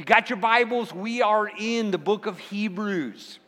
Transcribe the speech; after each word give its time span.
You 0.00 0.06
got 0.06 0.30
your 0.30 0.38
Bibles, 0.38 0.94
we 0.94 1.20
are 1.20 1.46
in 1.46 1.90
the 1.90 1.98
book 1.98 2.24
of 2.24 2.38
Hebrews. 2.38 3.38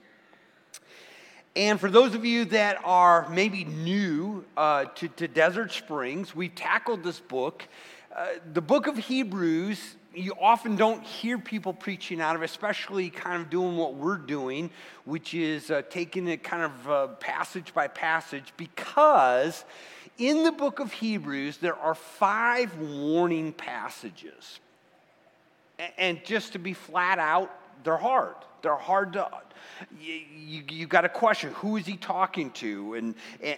And 1.56 1.80
for 1.80 1.90
those 1.90 2.14
of 2.14 2.26
you 2.26 2.44
that 2.44 2.78
are 2.84 3.26
maybe 3.30 3.64
new 3.64 4.44
uh, 4.54 4.84
to, 4.96 5.08
to, 5.08 5.28
Desert 5.28 5.72
Springs, 5.72 6.36
we've 6.36 6.54
tackled 6.54 7.04
this 7.04 7.20
book. 7.20 7.66
Uh, 8.14 8.26
the 8.52 8.60
book 8.60 8.86
of 8.86 8.98
Hebrews, 8.98 9.96
you 10.14 10.34
often 10.38 10.76
don't 10.76 11.02
hear 11.02 11.38
people 11.38 11.72
preaching 11.72 12.20
out 12.20 12.36
of, 12.36 12.42
especially 12.42 13.08
kind 13.08 13.40
of 13.40 13.48
doing 13.48 13.78
what 13.78 13.94
we're 13.94 14.18
doing, 14.18 14.68
which 15.06 15.32
is 15.32 15.70
uh, 15.70 15.80
taking 15.88 16.28
it 16.28 16.42
kind 16.42 16.64
of 16.64 16.90
uh, 16.90 17.06
passage 17.14 17.72
by 17.72 17.88
passage, 17.88 18.52
because 18.58 19.64
in 20.18 20.44
the 20.44 20.52
book 20.52 20.80
of 20.80 20.92
Hebrews, 20.92 21.56
there 21.56 21.76
are 21.76 21.94
five 21.94 22.76
warning 22.76 23.54
passages. 23.54 24.60
And 25.98 26.24
just 26.24 26.52
to 26.52 26.58
be 26.58 26.74
flat 26.74 27.18
out, 27.18 27.50
they're 27.84 27.96
hard. 27.96 28.34
They're 28.62 28.76
hard 28.76 29.14
to, 29.14 29.28
you, 30.00 30.20
you, 30.32 30.62
you 30.68 30.86
got 30.86 31.00
to 31.00 31.08
question 31.08 31.52
who 31.54 31.76
is 31.76 31.84
he 31.84 31.96
talking 31.96 32.50
to 32.52 32.94
and, 32.94 33.14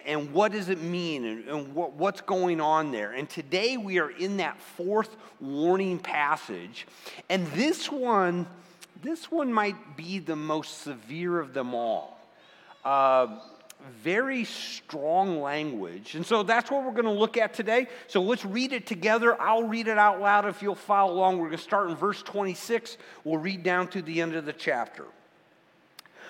and, 0.06 0.33
what 0.33 0.52
does 0.52 0.70
it 0.70 0.80
mean 0.80 1.24
and, 1.24 1.45
and 1.47 1.74
what, 1.74 1.92
what's 1.92 2.23
going 2.23 2.60
on 2.60 2.91
there. 2.91 3.12
And 3.12 3.28
today 3.28 3.77
we 3.77 3.98
are 3.98 4.10
in 4.10 4.38
that 4.38 4.59
fourth 4.59 5.14
warning 5.41 5.98
passage. 5.98 6.87
And 7.28 7.47
this 7.48 7.91
one, 7.92 8.47
this 9.02 9.30
one 9.30 9.52
might 9.52 9.97
be 9.97 10.19
the 10.19 10.36
most 10.36 10.83
severe 10.83 11.38
of 11.38 11.52
them 11.52 11.75
all. 11.75 12.19
Uh, 12.83 13.41
very 14.02 14.45
strong 14.45 15.41
language. 15.41 16.15
And 16.15 16.25
so 16.25 16.42
that's 16.42 16.70
what 16.70 16.84
we're 16.84 16.92
going 16.92 17.05
to 17.05 17.11
look 17.11 17.37
at 17.37 17.55
today. 17.55 17.88
So 18.06 18.23
let's 18.23 18.45
read 18.45 18.73
it 18.73 18.87
together. 18.87 19.41
I'll 19.41 19.65
read 19.65 19.88
it 19.88 19.98
out 19.98 20.20
loud 20.20 20.47
if 20.47 20.62
you'll 20.62 20.75
follow 20.75 21.12
along. 21.12 21.38
We're 21.38 21.48
going 21.48 21.59
to 21.59 21.62
start 21.65 21.91
in 21.91 21.97
verse 21.97 22.23
26. 22.23 22.97
We'll 23.25 23.39
read 23.39 23.62
down 23.62 23.89
to 23.89 24.02
the 24.02 24.20
end 24.20 24.34
of 24.34 24.47
the 24.47 24.52
chapter. 24.52 25.05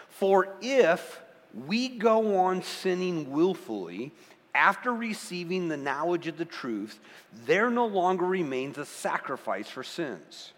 For 0.09 0.55
if 0.61 1.21
we 1.67 1.89
go 1.89 2.39
on 2.39 2.63
sinning 2.63 3.31
willfully 3.31 4.13
after 4.55 4.93
receiving 4.93 5.69
the 5.69 5.77
knowledge 5.77 6.27
of 6.27 6.37
the 6.37 6.45
truth, 6.45 7.01
there 7.47 7.71
no 7.71 7.87
longer 7.87 8.25
remains 8.25 8.79
a 8.79 8.85
sacrifice 8.85 9.69
for 9.69 9.83
sins, 9.83 10.53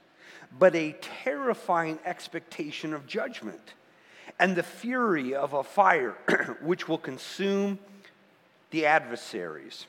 but 0.59 0.75
a 0.75 0.97
terrifying 1.01 1.99
expectation 2.05 2.93
of 2.93 3.07
judgment 3.07 3.75
and 4.39 4.55
the 4.55 4.63
fury 4.63 5.35
of 5.35 5.53
a 5.53 5.63
fire 5.63 6.17
which 6.61 6.89
will 6.89 6.99
consume 6.99 7.79
the 8.71 8.87
adversaries. 8.87 9.87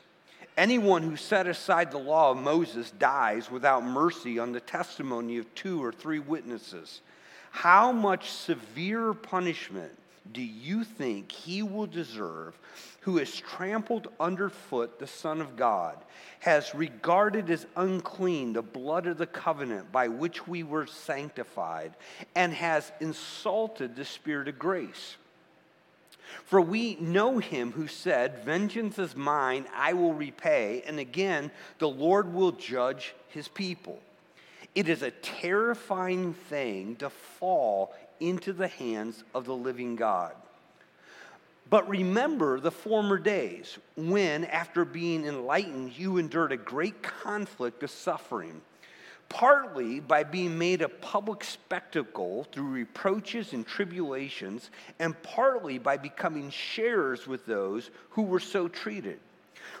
Anyone 0.56 1.02
who 1.02 1.16
set 1.16 1.46
aside 1.46 1.90
the 1.90 1.98
law 1.98 2.30
of 2.30 2.38
Moses 2.38 2.90
dies 2.92 3.50
without 3.50 3.84
mercy 3.84 4.38
on 4.38 4.52
the 4.52 4.60
testimony 4.60 5.38
of 5.38 5.54
two 5.54 5.82
or 5.82 5.92
three 5.92 6.18
witnesses. 6.18 7.00
How 7.50 7.92
much 7.92 8.30
severe 8.30 9.14
punishment 9.14 9.92
do 10.32 10.42
you 10.42 10.84
think 10.84 11.32
he 11.32 11.62
will 11.62 11.86
deserve 11.86 12.58
who 13.00 13.16
has 13.18 13.34
trampled 13.34 14.08
underfoot 14.20 14.98
the 14.98 15.06
Son 15.06 15.40
of 15.40 15.56
God, 15.56 15.96
has 16.40 16.74
regarded 16.74 17.50
as 17.50 17.66
unclean 17.76 18.52
the 18.52 18.62
blood 18.62 19.06
of 19.06 19.18
the 19.18 19.26
covenant 19.26 19.90
by 19.90 20.08
which 20.08 20.46
we 20.46 20.62
were 20.62 20.86
sanctified, 20.86 21.92
and 22.34 22.52
has 22.52 22.92
insulted 23.00 23.96
the 23.96 24.04
Spirit 24.04 24.48
of 24.48 24.58
grace? 24.58 25.16
For 26.44 26.60
we 26.60 26.96
know 26.96 27.38
him 27.38 27.72
who 27.72 27.86
said, 27.86 28.44
Vengeance 28.44 28.98
is 28.98 29.16
mine, 29.16 29.66
I 29.74 29.94
will 29.94 30.12
repay. 30.12 30.82
And 30.86 30.98
again, 30.98 31.50
the 31.78 31.88
Lord 31.88 32.32
will 32.32 32.52
judge 32.52 33.14
his 33.28 33.48
people. 33.48 33.98
It 34.74 34.88
is 34.88 35.02
a 35.02 35.10
terrifying 35.10 36.34
thing 36.34 36.96
to 36.96 37.10
fall 37.10 37.94
into 38.20 38.52
the 38.52 38.68
hands 38.68 39.24
of 39.34 39.44
the 39.44 39.54
living 39.54 39.96
God. 39.96 40.34
But 41.70 41.88
remember 41.88 42.60
the 42.60 42.70
former 42.70 43.18
days 43.18 43.78
when, 43.96 44.44
after 44.44 44.84
being 44.84 45.26
enlightened, 45.26 45.98
you 45.98 46.16
endured 46.16 46.52
a 46.52 46.56
great 46.56 47.02
conflict 47.02 47.82
of 47.82 47.90
suffering, 47.90 48.62
partly 49.28 50.00
by 50.00 50.24
being 50.24 50.56
made 50.56 50.80
a 50.80 50.88
public 50.88 51.44
spectacle 51.44 52.44
through 52.52 52.68
reproaches 52.70 53.52
and 53.52 53.66
tribulations, 53.66 54.70
and 54.98 55.22
partly 55.22 55.78
by 55.78 55.98
becoming 55.98 56.48
sharers 56.48 57.26
with 57.26 57.44
those 57.44 57.90
who 58.10 58.22
were 58.22 58.40
so 58.40 58.68
treated. 58.68 59.20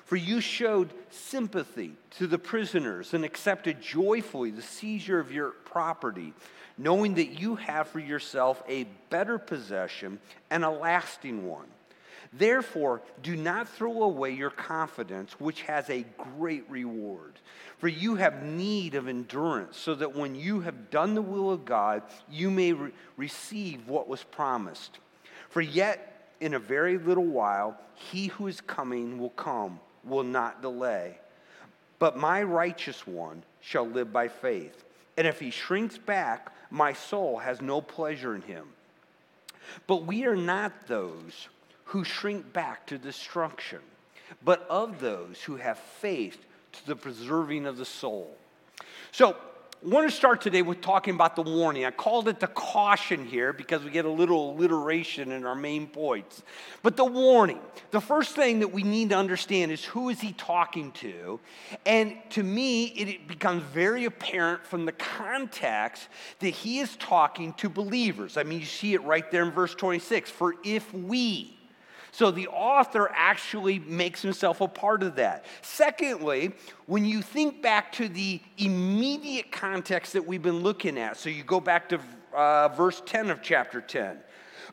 For 0.04 0.16
you 0.16 0.42
showed 0.42 0.92
sympathy 1.10 1.92
to 2.18 2.26
the 2.26 2.38
prisoners 2.38 3.14
and 3.14 3.24
accepted 3.24 3.80
joyfully 3.80 4.50
the 4.50 4.62
seizure 4.62 5.18
of 5.18 5.32
your 5.32 5.50
property, 5.50 6.34
knowing 6.78 7.14
that 7.14 7.38
you 7.38 7.56
have 7.56 7.88
for 7.88 7.98
yourself 7.98 8.62
a 8.68 8.84
better 9.10 9.38
possession 9.38 10.18
and 10.50 10.64
a 10.64 10.70
lasting 10.70 11.46
one. 11.46 11.66
Therefore, 12.32 13.02
do 13.22 13.36
not 13.36 13.68
throw 13.68 14.02
away 14.02 14.32
your 14.32 14.50
confidence, 14.50 15.32
which 15.40 15.62
has 15.62 15.88
a 15.88 16.04
great 16.36 16.68
reward. 16.70 17.34
For 17.78 17.88
you 17.88 18.16
have 18.16 18.42
need 18.42 18.94
of 18.94 19.08
endurance, 19.08 19.76
so 19.78 19.94
that 19.94 20.14
when 20.14 20.34
you 20.34 20.60
have 20.60 20.90
done 20.90 21.14
the 21.14 21.22
will 21.22 21.50
of 21.50 21.64
God, 21.64 22.02
you 22.30 22.50
may 22.50 22.72
re- 22.72 22.90
receive 23.16 23.88
what 23.88 24.08
was 24.08 24.22
promised. 24.24 24.98
For 25.48 25.62
yet, 25.62 26.32
in 26.40 26.54
a 26.54 26.58
very 26.58 26.98
little 26.98 27.24
while, 27.24 27.78
he 27.94 28.26
who 28.26 28.46
is 28.46 28.60
coming 28.60 29.18
will 29.18 29.30
come, 29.30 29.80
will 30.04 30.24
not 30.24 30.60
delay. 30.60 31.18
But 31.98 32.16
my 32.16 32.42
righteous 32.42 33.06
one 33.06 33.42
shall 33.60 33.86
live 33.86 34.12
by 34.12 34.28
faith. 34.28 34.84
And 35.16 35.26
if 35.26 35.40
he 35.40 35.50
shrinks 35.50 35.98
back, 35.98 36.52
my 36.70 36.92
soul 36.92 37.38
has 37.38 37.60
no 37.60 37.80
pleasure 37.80 38.34
in 38.34 38.42
him. 38.42 38.66
But 39.86 40.04
we 40.04 40.24
are 40.24 40.36
not 40.36 40.86
those 40.86 41.48
who 41.84 42.04
shrink 42.04 42.52
back 42.52 42.86
to 42.86 42.98
destruction, 42.98 43.80
but 44.44 44.66
of 44.68 45.00
those 45.00 45.42
who 45.42 45.56
have 45.56 45.78
faith 45.78 46.38
to 46.72 46.86
the 46.86 46.96
preserving 46.96 47.66
of 47.66 47.76
the 47.78 47.84
soul. 47.84 48.36
So, 49.10 49.36
I 49.80 49.88
want 49.88 50.10
to 50.10 50.16
start 50.16 50.40
today 50.40 50.62
with 50.62 50.80
talking 50.80 51.14
about 51.14 51.36
the 51.36 51.42
warning. 51.42 51.84
I 51.84 51.92
called 51.92 52.26
it 52.26 52.40
the 52.40 52.48
caution 52.48 53.24
here 53.24 53.52
because 53.52 53.84
we 53.84 53.90
get 53.90 54.06
a 54.06 54.10
little 54.10 54.50
alliteration 54.50 55.30
in 55.30 55.46
our 55.46 55.54
main 55.54 55.86
points. 55.86 56.42
But 56.82 56.96
the 56.96 57.04
warning, 57.04 57.60
the 57.92 58.00
first 58.00 58.34
thing 58.34 58.58
that 58.58 58.72
we 58.72 58.82
need 58.82 59.10
to 59.10 59.16
understand 59.16 59.70
is 59.70 59.84
who 59.84 60.08
is 60.08 60.20
he 60.20 60.32
talking 60.32 60.90
to? 60.92 61.38
And 61.86 62.16
to 62.30 62.42
me, 62.42 62.86
it 62.86 63.28
becomes 63.28 63.62
very 63.62 64.04
apparent 64.04 64.66
from 64.66 64.84
the 64.84 64.92
context 64.92 66.08
that 66.40 66.50
he 66.50 66.80
is 66.80 66.96
talking 66.96 67.52
to 67.54 67.68
believers. 67.68 68.36
I 68.36 68.42
mean, 68.42 68.58
you 68.58 68.66
see 68.66 68.94
it 68.94 69.04
right 69.04 69.30
there 69.30 69.44
in 69.44 69.52
verse 69.52 69.76
26 69.76 70.28
For 70.28 70.56
if 70.64 70.92
we, 70.92 71.56
so 72.18 72.32
the 72.32 72.48
author 72.48 73.08
actually 73.14 73.78
makes 73.78 74.20
himself 74.22 74.60
a 74.60 74.66
part 74.66 75.04
of 75.04 75.14
that. 75.14 75.44
Secondly, 75.62 76.50
when 76.86 77.04
you 77.04 77.22
think 77.22 77.62
back 77.62 77.92
to 77.92 78.08
the 78.08 78.40
immediate 78.56 79.52
context 79.52 80.14
that 80.14 80.26
we've 80.26 80.42
been 80.42 80.64
looking 80.64 80.98
at, 80.98 81.16
so 81.16 81.28
you 81.30 81.44
go 81.44 81.60
back 81.60 81.88
to 81.90 82.00
uh, 82.34 82.70
verse 82.70 83.00
10 83.06 83.30
of 83.30 83.40
chapter 83.40 83.80
10. 83.80 84.18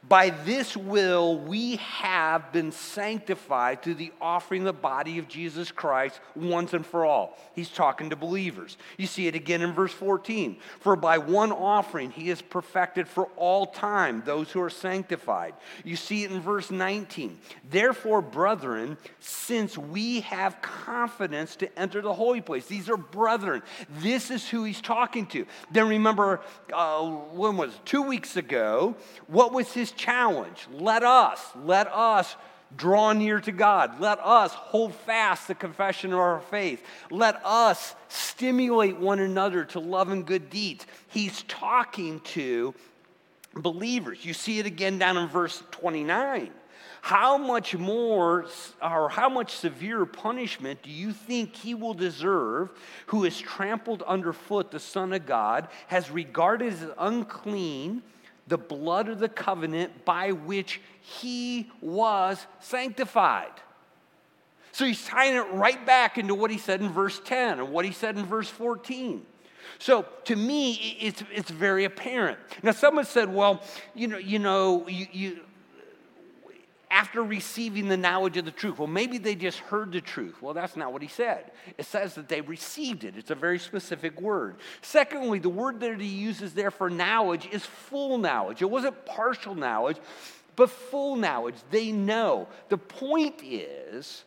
By 0.07 0.29
this 0.29 0.77
will 0.77 1.39
we 1.39 1.77
have 1.77 2.51
been 2.51 2.71
sanctified 2.71 3.81
through 3.81 3.95
the 3.95 4.11
offering 4.21 4.61
of 4.61 4.65
the 4.65 4.73
body 4.73 5.17
of 5.17 5.27
Jesus 5.27 5.71
Christ 5.71 6.19
once 6.35 6.73
and 6.73 6.85
for 6.85 7.05
all. 7.05 7.37
He's 7.55 7.69
talking 7.69 8.11
to 8.11 8.15
believers. 8.15 8.77
You 8.97 9.07
see 9.07 9.27
it 9.27 9.35
again 9.35 9.61
in 9.61 9.73
verse 9.73 9.93
14. 9.93 10.57
For 10.79 10.95
by 10.95 11.17
one 11.17 11.51
offering 11.51 12.11
he 12.11 12.29
has 12.29 12.41
perfected 12.41 13.07
for 13.07 13.29
all 13.35 13.65
time 13.65 14.21
those 14.25 14.51
who 14.51 14.61
are 14.61 14.69
sanctified. 14.69 15.55
You 15.83 15.95
see 15.95 16.23
it 16.23 16.31
in 16.31 16.39
verse 16.39 16.69
19. 16.69 17.39
Therefore, 17.69 18.21
brethren, 18.21 18.97
since 19.19 19.77
we 19.77 20.21
have 20.21 20.61
confidence 20.61 21.55
to 21.57 21.79
enter 21.79 22.01
the 22.01 22.13
holy 22.13 22.41
place, 22.41 22.67
these 22.67 22.89
are 22.89 22.97
brethren. 22.97 23.63
This 23.99 24.29
is 24.29 24.47
who 24.47 24.65
he's 24.65 24.81
talking 24.81 25.25
to. 25.27 25.47
Then 25.71 25.87
remember, 25.87 26.41
uh, 26.71 27.09
when 27.09 27.57
was 27.57 27.73
it? 27.73 27.85
two 27.85 28.01
weeks 28.01 28.35
ago? 28.35 28.95
What 29.27 29.53
was 29.53 29.71
his 29.71 29.91
challenge. 29.95 30.67
Let 30.71 31.03
us, 31.03 31.41
let 31.63 31.87
us 31.87 32.35
draw 32.75 33.13
near 33.13 33.39
to 33.41 33.51
God. 33.51 33.99
Let 33.99 34.19
us 34.19 34.51
hold 34.53 34.93
fast 34.93 35.47
the 35.47 35.55
confession 35.55 36.13
of 36.13 36.19
our 36.19 36.41
faith. 36.41 36.83
Let 37.09 37.39
us 37.45 37.95
stimulate 38.07 38.97
one 38.97 39.19
another 39.19 39.65
to 39.65 39.79
love 39.79 40.09
and 40.09 40.25
good 40.25 40.49
deeds. 40.49 40.85
He's 41.07 41.43
talking 41.43 42.19
to 42.21 42.73
believers. 43.53 44.25
You 44.25 44.33
see 44.33 44.59
it 44.59 44.65
again 44.65 44.97
down 44.99 45.17
in 45.17 45.27
verse 45.27 45.63
29. 45.71 46.51
How 47.01 47.37
much 47.37 47.75
more 47.75 48.47
or 48.81 49.09
how 49.09 49.29
much 49.29 49.55
severe 49.55 50.07
punishment 50.07 50.81
do 50.81 50.89
you 50.89 51.13
think 51.13 51.55
he 51.55 51.75
will 51.75 51.93
deserve 51.93 52.71
who 53.07 53.25
has 53.25 53.39
trampled 53.39 54.01
underfoot 54.01 54.71
the 54.71 54.79
Son 54.79 55.13
of 55.13 55.27
God, 55.27 55.67
has 55.87 56.09
regarded 56.09 56.73
as 56.73 56.87
unclean? 56.97 58.01
The 58.47 58.57
blood 58.57 59.09
of 59.09 59.19
the 59.19 59.29
covenant 59.29 60.05
by 60.05 60.31
which 60.31 60.81
he 61.01 61.69
was 61.81 62.45
sanctified. 62.59 63.51
So 64.71 64.85
he's 64.85 65.05
tying 65.05 65.35
it 65.35 65.47
right 65.53 65.83
back 65.85 66.17
into 66.17 66.35
what 66.35 66.51
he 66.51 66.57
said 66.57 66.81
in 66.81 66.89
verse 66.89 67.21
10 67.23 67.59
and 67.59 67.71
what 67.71 67.85
he 67.85 67.91
said 67.91 68.17
in 68.17 68.25
verse 68.25 68.49
14. 68.49 69.25
So 69.79 70.05
to 70.25 70.35
me, 70.35 70.97
it's, 70.99 71.23
it's 71.33 71.49
very 71.49 71.85
apparent. 71.85 72.37
Now, 72.61 72.71
someone 72.71 73.05
said, 73.05 73.33
well, 73.33 73.63
you 73.93 74.07
know, 74.07 74.17
you 74.17 74.39
know, 74.39 74.87
you, 74.87 75.07
you 75.11 75.39
after 76.91 77.23
receiving 77.23 77.87
the 77.87 77.97
knowledge 77.97 78.37
of 78.37 78.45
the 78.45 78.51
truth. 78.51 78.79
Well, 78.79 78.87
maybe 78.87 79.17
they 79.17 79.35
just 79.35 79.59
heard 79.59 79.91
the 79.91 80.01
truth. 80.01 80.41
Well, 80.41 80.53
that's 80.53 80.75
not 80.75 80.93
what 80.93 81.01
he 81.01 81.07
said. 81.07 81.51
It 81.77 81.85
says 81.85 82.15
that 82.15 82.29
they 82.29 82.41
received 82.41 83.03
it. 83.03 83.15
It's 83.17 83.31
a 83.31 83.35
very 83.35 83.59
specific 83.59 84.21
word. 84.21 84.55
Secondly, 84.81 85.39
the 85.39 85.49
word 85.49 85.79
that 85.79 85.99
he 85.99 86.07
uses 86.07 86.53
there 86.53 86.71
for 86.71 86.89
knowledge 86.89 87.47
is 87.51 87.65
full 87.65 88.17
knowledge. 88.17 88.61
It 88.61 88.69
wasn't 88.69 89.05
partial 89.05 89.55
knowledge, 89.55 89.97
but 90.55 90.69
full 90.69 91.15
knowledge. 91.15 91.55
They 91.71 91.91
know. 91.91 92.47
The 92.69 92.77
point 92.77 93.41
is, 93.43 94.23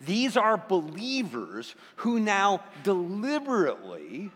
these 0.00 0.36
are 0.36 0.56
believers 0.56 1.74
who 1.96 2.20
now 2.20 2.62
deliberately 2.84 4.30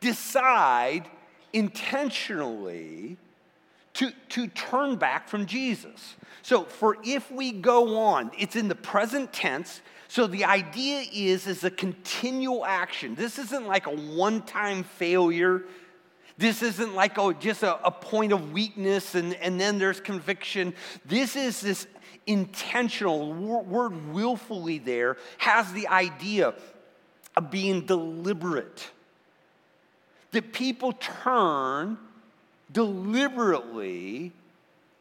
decide 0.00 1.08
intentionally 1.52 3.16
to, 3.94 4.10
to 4.30 4.46
turn 4.48 4.96
back 4.96 5.28
from 5.28 5.46
Jesus. 5.46 6.16
So, 6.42 6.64
for 6.64 6.96
if 7.04 7.30
we 7.30 7.52
go 7.52 7.98
on, 7.98 8.30
it's 8.38 8.56
in 8.56 8.68
the 8.68 8.74
present 8.74 9.32
tense. 9.32 9.80
So 10.08 10.26
the 10.26 10.44
idea 10.44 11.04
is 11.10 11.46
is 11.46 11.64
a 11.64 11.70
continual 11.70 12.66
action. 12.66 13.14
This 13.14 13.38
isn't 13.38 13.66
like 13.66 13.86
a 13.86 13.96
one-time 13.96 14.84
failure. 14.84 15.62
This 16.36 16.62
isn't 16.62 16.94
like 16.94 17.16
oh, 17.16 17.32
just 17.32 17.62
a, 17.62 17.82
a 17.82 17.90
point 17.90 18.32
of 18.32 18.52
weakness 18.52 19.14
and, 19.14 19.32
and 19.36 19.58
then 19.58 19.78
there's 19.78 20.00
conviction. 20.00 20.74
This 21.06 21.34
is 21.34 21.62
this 21.62 21.86
intentional 22.26 23.32
word 23.32 24.12
willfully 24.12 24.78
there 24.78 25.16
has 25.38 25.72
the 25.72 25.88
idea 25.88 26.52
of 27.36 27.50
being 27.50 27.86
deliberate. 27.86 28.90
That 30.32 30.52
people 30.52 30.92
turn 30.92 31.96
deliberately, 32.72 34.32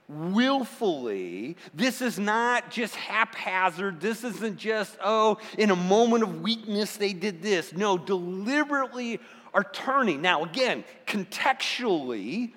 willfully. 0.08 1.56
This 1.74 2.02
is 2.02 2.20
not 2.20 2.70
just 2.70 2.96
haphazard. 2.96 4.02
This 4.02 4.24
isn't 4.24 4.58
just, 4.58 4.98
oh, 5.04 5.38
in 5.58 5.72
a 5.72 5.76
moment 5.76 6.24
of 6.24 6.42
weakness 6.42 6.98
they 6.98 7.14
did 7.14 7.42
this. 7.42 7.74
No, 7.74 7.98
deliberately 7.98 9.20
are 9.54 9.64
turning. 9.64 10.22
Now, 10.22 10.44
again, 10.44 10.84
contextually, 11.08 12.54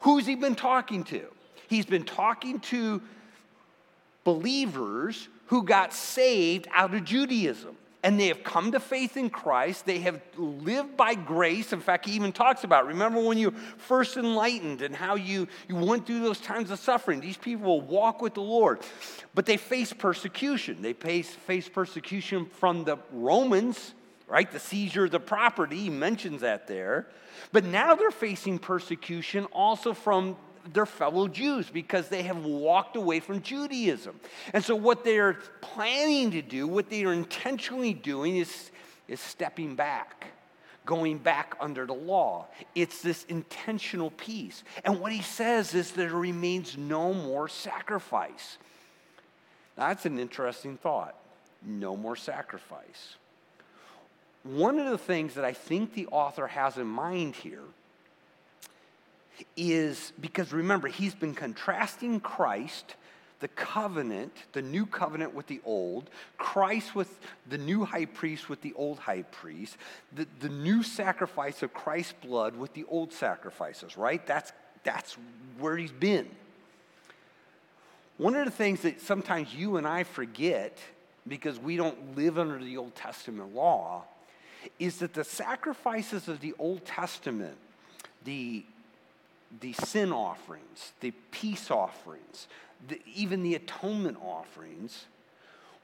who's 0.00 0.26
he 0.26 0.34
been 0.34 0.54
talking 0.54 1.04
to? 1.04 1.22
He's 1.68 1.86
been 1.86 2.04
talking 2.04 2.60
to 2.60 3.02
believers 4.24 5.28
who 5.46 5.64
got 5.64 5.92
saved 5.92 6.68
out 6.72 6.94
of 6.94 7.04
Judaism 7.04 7.76
and 8.02 8.18
they 8.18 8.28
have 8.28 8.42
come 8.42 8.72
to 8.72 8.80
faith 8.80 9.16
in 9.16 9.30
Christ. 9.30 9.86
They 9.86 10.00
have 10.00 10.20
lived 10.36 10.96
by 10.96 11.14
grace. 11.14 11.72
In 11.72 11.80
fact, 11.80 12.06
he 12.06 12.12
even 12.12 12.32
talks 12.32 12.64
about 12.64 12.86
remember 12.86 13.20
when 13.20 13.38
you 13.38 13.52
first 13.78 14.16
enlightened 14.16 14.82
and 14.82 14.94
how 14.94 15.14
you, 15.14 15.46
you 15.68 15.76
went 15.76 16.06
through 16.06 16.20
those 16.20 16.40
times 16.40 16.70
of 16.70 16.80
suffering. 16.80 17.20
These 17.20 17.36
people 17.36 17.64
will 17.64 17.80
walk 17.80 18.20
with 18.20 18.34
the 18.34 18.42
Lord, 18.42 18.80
but 19.34 19.46
they 19.46 19.56
face 19.56 19.92
persecution. 19.92 20.82
They 20.82 20.94
face, 20.94 21.30
face 21.30 21.68
persecution 21.68 22.46
from 22.46 22.84
the 22.84 22.98
Romans, 23.12 23.94
right? 24.26 24.50
The 24.50 24.58
seizure 24.58 25.04
of 25.04 25.12
the 25.12 25.20
property, 25.20 25.78
he 25.78 25.90
mentions 25.90 26.40
that 26.40 26.66
there. 26.66 27.08
But 27.52 27.64
now 27.64 27.94
they're 27.94 28.10
facing 28.10 28.58
persecution 28.58 29.44
also 29.46 29.94
from 29.94 30.36
their 30.72 30.86
fellow 30.86 31.28
Jews 31.28 31.68
because 31.70 32.08
they 32.08 32.22
have 32.22 32.44
walked 32.44 32.96
away 32.96 33.20
from 33.20 33.42
Judaism. 33.42 34.18
And 34.52 34.64
so, 34.64 34.76
what 34.76 35.04
they're 35.04 35.34
planning 35.60 36.30
to 36.32 36.42
do, 36.42 36.66
what 36.66 36.90
they 36.90 37.04
are 37.04 37.12
intentionally 37.12 37.94
doing, 37.94 38.36
is, 38.36 38.70
is 39.08 39.20
stepping 39.20 39.74
back, 39.74 40.28
going 40.86 41.18
back 41.18 41.56
under 41.60 41.86
the 41.86 41.94
law. 41.94 42.46
It's 42.74 43.02
this 43.02 43.24
intentional 43.24 44.10
piece. 44.10 44.64
And 44.84 45.00
what 45.00 45.12
he 45.12 45.22
says 45.22 45.74
is 45.74 45.92
there 45.92 46.10
remains 46.10 46.76
no 46.76 47.12
more 47.12 47.48
sacrifice. 47.48 48.58
Now, 49.76 49.88
that's 49.88 50.06
an 50.06 50.18
interesting 50.18 50.76
thought. 50.76 51.16
No 51.64 51.96
more 51.96 52.16
sacrifice. 52.16 53.16
One 54.42 54.80
of 54.80 54.90
the 54.90 54.98
things 54.98 55.34
that 55.34 55.44
I 55.44 55.52
think 55.52 55.94
the 55.94 56.08
author 56.08 56.48
has 56.48 56.76
in 56.76 56.86
mind 56.86 57.36
here 57.36 57.62
is 59.56 60.12
because 60.20 60.52
remember, 60.52 60.88
he's 60.88 61.14
been 61.14 61.34
contrasting 61.34 62.20
Christ, 62.20 62.96
the 63.40 63.48
covenant, 63.48 64.32
the 64.52 64.62
new 64.62 64.86
covenant 64.86 65.34
with 65.34 65.46
the 65.46 65.60
old, 65.64 66.10
Christ 66.38 66.94
with 66.94 67.18
the 67.48 67.58
new 67.58 67.84
high 67.84 68.04
priest 68.04 68.48
with 68.48 68.60
the 68.60 68.72
old 68.74 68.98
high 68.98 69.22
priest, 69.22 69.76
the, 70.14 70.26
the 70.40 70.48
new 70.48 70.82
sacrifice 70.82 71.62
of 71.62 71.74
Christ's 71.74 72.14
blood 72.22 72.56
with 72.56 72.72
the 72.74 72.84
old 72.88 73.12
sacrifices, 73.12 73.96
right? 73.96 74.24
That's, 74.26 74.52
that's 74.84 75.16
where 75.58 75.76
he's 75.76 75.92
been. 75.92 76.28
One 78.18 78.36
of 78.36 78.44
the 78.44 78.52
things 78.52 78.82
that 78.82 79.00
sometimes 79.00 79.54
you 79.54 79.76
and 79.76 79.86
I 79.86 80.04
forget 80.04 80.78
because 81.26 81.58
we 81.58 81.76
don't 81.76 82.16
live 82.16 82.38
under 82.38 82.62
the 82.62 82.76
Old 82.76 82.94
Testament 82.94 83.54
law 83.54 84.04
is 84.78 84.98
that 84.98 85.14
the 85.14 85.24
sacrifices 85.24 86.28
of 86.28 86.40
the 86.40 86.54
Old 86.58 86.84
Testament, 86.84 87.56
the 88.24 88.64
the 89.60 89.72
sin 89.72 90.12
offerings, 90.12 90.92
the 91.00 91.12
peace 91.30 91.70
offerings, 91.70 92.48
the, 92.88 93.00
even 93.14 93.42
the 93.42 93.54
atonement 93.54 94.18
offerings 94.22 95.06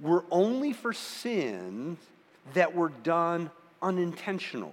were 0.01 0.25
only 0.31 0.73
for 0.73 0.93
sins 0.93 1.99
that 2.55 2.75
were 2.75 2.89
done 2.89 3.51
unintentionally. 3.83 4.73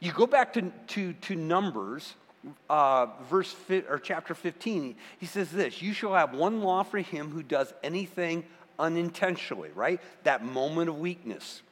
You 0.00 0.12
go 0.12 0.26
back 0.26 0.52
to, 0.54 0.72
to, 0.88 1.12
to 1.12 1.36
Numbers, 1.36 2.14
uh, 2.68 3.06
verse 3.30 3.52
fi- 3.52 3.84
or 3.88 3.98
chapter 3.98 4.34
15, 4.34 4.96
he 5.18 5.26
says 5.26 5.50
this 5.50 5.80
You 5.80 5.92
shall 5.92 6.14
have 6.14 6.34
one 6.34 6.62
law 6.62 6.82
for 6.82 6.98
him 6.98 7.30
who 7.30 7.42
does 7.42 7.72
anything 7.82 8.44
unintentionally, 8.78 9.70
right? 9.74 10.00
That 10.24 10.44
moment 10.44 10.88
of 10.88 10.98
weakness, 10.98 11.62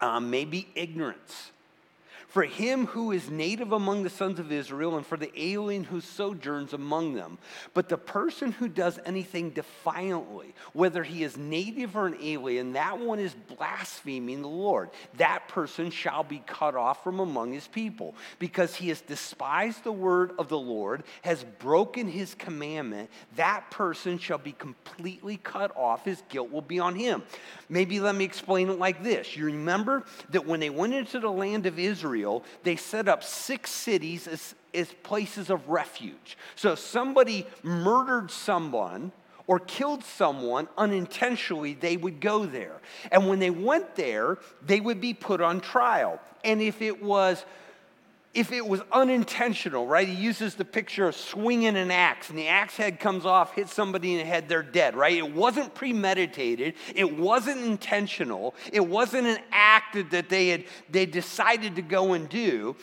uh, 0.00 0.20
maybe 0.20 0.68
ignorance 0.74 1.50
for 2.30 2.44
him 2.44 2.86
who 2.86 3.12
is 3.12 3.28
native 3.28 3.72
among 3.72 4.04
the 4.04 4.08
sons 4.08 4.38
of 4.38 4.50
Israel, 4.50 4.96
and 4.96 5.04
for 5.04 5.16
the 5.16 5.32
alien 5.38 5.84
who 5.84 6.00
sojourns 6.00 6.72
among 6.72 7.14
them. 7.14 7.38
But 7.74 7.88
the 7.88 7.98
person 7.98 8.52
who 8.52 8.68
does 8.68 8.98
anything 9.04 9.50
defiantly, 9.50 10.54
whether 10.72 11.02
he 11.02 11.24
is 11.24 11.36
native 11.36 11.96
or 11.96 12.06
an 12.06 12.16
alien, 12.22 12.72
that 12.74 12.98
one 12.98 13.18
is 13.18 13.34
blaspheming 13.56 14.42
the 14.42 14.48
Lord. 14.48 14.90
That 15.16 15.48
person 15.48 15.90
shall 15.90 16.22
be 16.22 16.42
cut 16.46 16.76
off 16.76 17.02
from 17.02 17.18
among 17.18 17.52
his 17.52 17.66
people, 17.66 18.14
because 18.38 18.76
he 18.76 18.88
has 18.88 19.00
despised 19.00 19.84
the 19.84 19.92
word 19.92 20.32
of 20.38 20.48
the 20.48 20.58
Lord, 20.58 21.02
has 21.22 21.44
broken 21.58 22.06
his 22.06 22.34
commandment. 22.36 23.10
That 23.34 23.70
person 23.72 24.18
shall 24.18 24.38
be 24.38 24.52
completely 24.52 25.36
cut 25.36 25.76
off. 25.76 26.04
His 26.04 26.22
guilt 26.28 26.52
will 26.52 26.62
be 26.62 26.78
on 26.78 26.94
him. 26.94 27.24
Maybe 27.68 27.98
let 27.98 28.14
me 28.14 28.24
explain 28.24 28.70
it 28.70 28.78
like 28.78 29.02
this. 29.02 29.36
You 29.36 29.46
remember 29.46 30.04
that 30.30 30.46
when 30.46 30.60
they 30.60 30.70
went 30.70 30.94
into 30.94 31.18
the 31.18 31.30
land 31.30 31.66
of 31.66 31.78
Israel, 31.78 32.19
Israel, 32.20 32.44
they 32.62 32.76
set 32.76 33.08
up 33.08 33.22
six 33.24 33.70
cities 33.70 34.28
as, 34.28 34.54
as 34.74 34.92
places 35.02 35.50
of 35.50 35.68
refuge. 35.68 36.36
So 36.54 36.72
if 36.72 36.78
somebody 36.78 37.46
murdered 37.62 38.30
someone 38.30 39.12
or 39.46 39.58
killed 39.58 40.04
someone 40.04 40.68
unintentionally, 40.76 41.74
they 41.74 41.96
would 41.96 42.20
go 42.20 42.46
there. 42.46 42.80
And 43.10 43.28
when 43.28 43.38
they 43.38 43.50
went 43.50 43.96
there, 43.96 44.38
they 44.64 44.80
would 44.80 45.00
be 45.00 45.14
put 45.14 45.40
on 45.40 45.60
trial. 45.60 46.20
And 46.44 46.60
if 46.60 46.82
it 46.82 47.02
was 47.02 47.44
if 48.32 48.52
it 48.52 48.64
was 48.64 48.80
unintentional, 48.92 49.88
right? 49.88 50.06
He 50.06 50.14
uses 50.14 50.54
the 50.54 50.64
picture 50.64 51.08
of 51.08 51.16
swinging 51.16 51.76
an 51.76 51.90
axe 51.90 52.30
and 52.30 52.38
the 52.38 52.46
axe 52.46 52.76
head 52.76 53.00
comes 53.00 53.26
off, 53.26 53.54
hits 53.54 53.74
somebody 53.74 54.12
in 54.12 54.18
the 54.18 54.24
head, 54.24 54.48
they're 54.48 54.62
dead, 54.62 54.94
right? 54.94 55.16
It 55.16 55.34
wasn't 55.34 55.74
premeditated, 55.74 56.74
it 56.94 57.18
wasn't 57.18 57.60
intentional, 57.62 58.54
it 58.72 58.86
wasn't 58.86 59.26
an 59.26 59.38
act 59.50 59.96
that 60.10 60.28
they 60.28 60.48
had 60.48 60.64
they 60.88 61.06
decided 61.06 61.74
to 61.74 61.82
go 61.82 62.12
and 62.12 62.28
do. 62.28 62.76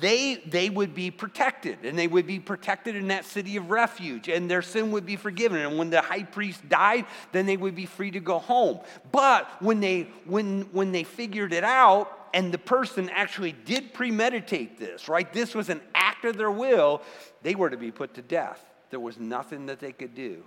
They 0.00 0.36
they 0.46 0.70
would 0.70 0.94
be 0.94 1.10
protected 1.10 1.84
and 1.84 1.98
they 1.98 2.06
would 2.06 2.26
be 2.26 2.40
protected 2.40 2.96
in 2.96 3.08
that 3.08 3.26
city 3.26 3.58
of 3.58 3.70
refuge 3.70 4.28
and 4.28 4.50
their 4.50 4.62
sin 4.62 4.92
would 4.92 5.04
be 5.04 5.16
forgiven. 5.16 5.58
And 5.58 5.76
when 5.76 5.90
the 5.90 6.00
high 6.00 6.22
priest 6.22 6.66
died, 6.70 7.04
then 7.32 7.44
they 7.44 7.58
would 7.58 7.74
be 7.74 7.86
free 7.86 8.10
to 8.12 8.20
go 8.20 8.38
home. 8.38 8.80
But 9.12 9.46
when 9.60 9.80
they 9.80 10.08
when 10.24 10.62
when 10.72 10.92
they 10.92 11.04
figured 11.04 11.52
it 11.52 11.64
out, 11.64 12.15
and 12.32 12.52
the 12.52 12.58
person 12.58 13.08
actually 13.10 13.52
did 13.52 13.92
premeditate 13.92 14.78
this, 14.78 15.08
right? 15.08 15.32
This 15.32 15.54
was 15.54 15.68
an 15.68 15.80
act 15.94 16.24
of 16.24 16.36
their 16.36 16.50
will, 16.50 17.02
they 17.42 17.54
were 17.54 17.70
to 17.70 17.76
be 17.76 17.90
put 17.90 18.14
to 18.14 18.22
death. 18.22 18.64
There 18.90 19.00
was 19.00 19.18
nothing 19.18 19.66
that 19.66 19.80
they 19.80 19.92
could 19.92 20.14
do, 20.14 20.42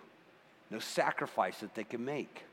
no 0.71 0.79
sacrifice 0.79 1.59
that 1.59 1.75
they 1.75 1.83
could 1.83 1.99
make. 1.99 2.43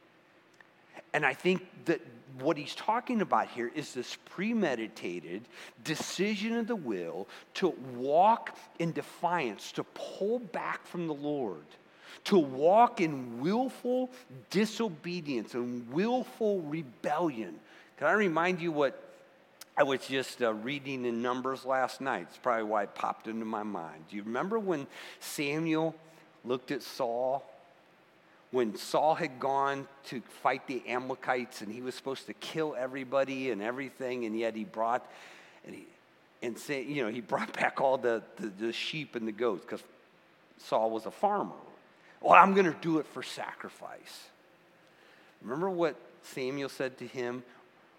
And 1.12 1.24
I 1.24 1.34
think 1.34 1.66
that 1.86 2.00
what 2.40 2.56
he's 2.56 2.74
talking 2.74 3.22
about 3.22 3.48
here 3.48 3.70
is 3.74 3.94
this 3.94 4.16
premeditated 4.26 5.42
decision 5.84 6.56
of 6.56 6.66
the 6.66 6.76
will 6.76 7.26
to 7.54 7.68
walk 7.94 8.56
in 8.78 8.92
defiance, 8.92 9.72
to 9.72 9.84
pull 9.84 10.40
back 10.40 10.86
from 10.86 11.06
the 11.06 11.14
Lord, 11.14 11.64
to 12.24 12.38
walk 12.38 13.00
in 13.00 13.40
willful 13.40 14.10
disobedience 14.50 15.54
and 15.54 15.90
willful 15.90 16.60
rebellion. 16.62 17.54
Can 17.96 18.08
I 18.08 18.12
remind 18.12 18.60
you 18.60 18.72
what 18.72 19.05
I 19.78 19.82
was 19.82 20.06
just 20.06 20.42
uh, 20.42 20.54
reading 20.54 21.04
in 21.04 21.20
Numbers 21.20 21.66
last 21.66 22.00
night. 22.00 22.28
It's 22.30 22.38
probably 22.38 22.64
why 22.64 22.84
it 22.84 22.94
popped 22.94 23.28
into 23.28 23.44
my 23.44 23.62
mind. 23.62 24.04
Do 24.08 24.16
you 24.16 24.22
remember 24.22 24.58
when 24.58 24.86
Samuel 25.20 25.94
looked 26.46 26.70
at 26.70 26.82
Saul? 26.82 27.44
When 28.52 28.76
Saul 28.76 29.14
had 29.14 29.38
gone 29.38 29.86
to 30.04 30.22
fight 30.42 30.66
the 30.66 30.82
Amalekites 30.88 31.60
and 31.60 31.70
he 31.70 31.82
was 31.82 31.94
supposed 31.94 32.24
to 32.26 32.32
kill 32.32 32.74
everybody 32.78 33.50
and 33.50 33.60
everything, 33.60 34.24
and 34.24 34.38
yet 34.38 34.56
he 34.56 34.64
brought, 34.64 35.06
and 35.66 35.74
he, 35.74 35.84
and 36.42 36.58
say, 36.58 36.82
you 36.82 37.04
know, 37.04 37.10
he 37.10 37.20
brought 37.20 37.52
back 37.60 37.78
all 37.78 37.98
the, 37.98 38.22
the, 38.36 38.46
the 38.46 38.72
sheep 38.72 39.14
and 39.14 39.28
the 39.28 39.32
goats 39.32 39.62
because 39.62 39.82
Saul 40.56 40.90
was 40.90 41.04
a 41.04 41.10
farmer. 41.10 41.52
Well, 42.22 42.32
I'm 42.32 42.54
going 42.54 42.64
to 42.64 42.78
do 42.80 42.98
it 42.98 43.06
for 43.08 43.22
sacrifice. 43.22 44.24
Remember 45.42 45.68
what 45.68 45.96
Samuel 46.22 46.70
said 46.70 46.96
to 46.96 47.06
him? 47.06 47.42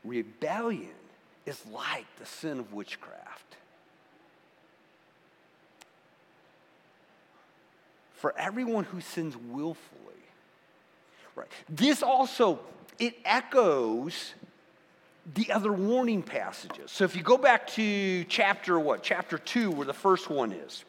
Rebellion 0.03 0.89
is 1.47 1.65
like 1.71 2.05
the 2.19 2.25
sin 2.25 2.59
of 2.59 2.73
witchcraft. 2.73 3.55
For 8.15 8.37
everyone 8.37 8.83
who 8.83 8.99
sins 8.99 9.35
willfully. 9.37 10.01
Right. 11.35 11.47
This 11.69 12.03
also 12.03 12.59
it 12.99 13.15
echoes 13.25 14.33
the 15.35 15.51
other 15.51 15.71
warning 15.71 16.23
passages. 16.23 16.91
So 16.91 17.03
if 17.03 17.15
you 17.15 17.21
go 17.21 17.37
back 17.37 17.67
to 17.67 18.23
chapter 18.25 18.79
what? 18.79 19.03
Chapter 19.03 19.37
2 19.37 19.71
where 19.71 19.85
the 19.85 19.93
first 19.93 20.29
one 20.29 20.51
is. 20.51 20.83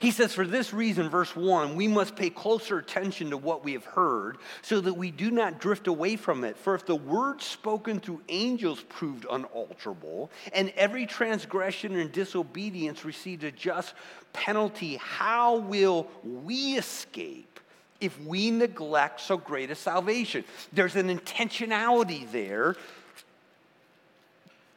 He 0.00 0.10
says, 0.10 0.32
For 0.32 0.46
this 0.46 0.72
reason, 0.72 1.08
verse 1.08 1.34
1, 1.34 1.74
we 1.76 1.88
must 1.88 2.16
pay 2.16 2.30
closer 2.30 2.78
attention 2.78 3.30
to 3.30 3.36
what 3.36 3.64
we 3.64 3.72
have 3.72 3.84
heard 3.84 4.38
so 4.62 4.80
that 4.80 4.94
we 4.94 5.10
do 5.10 5.30
not 5.30 5.60
drift 5.60 5.86
away 5.86 6.16
from 6.16 6.44
it. 6.44 6.56
For 6.56 6.74
if 6.74 6.86
the 6.86 6.96
word 6.96 7.42
spoken 7.42 8.00
through 8.00 8.22
angels 8.28 8.82
proved 8.88 9.26
unalterable, 9.30 10.30
and 10.52 10.72
every 10.76 11.06
transgression 11.06 11.96
and 11.96 12.12
disobedience 12.12 13.04
received 13.04 13.44
a 13.44 13.52
just 13.52 13.94
penalty, 14.32 14.96
how 14.96 15.56
will 15.56 16.08
we 16.22 16.76
escape? 16.76 17.60
If 17.98 18.20
we 18.20 18.50
neglect 18.50 19.20
so 19.20 19.38
great 19.38 19.70
a 19.70 19.74
salvation, 19.74 20.44
there's 20.72 20.96
an 20.96 21.08
intentionality 21.08 22.30
there 22.30 22.76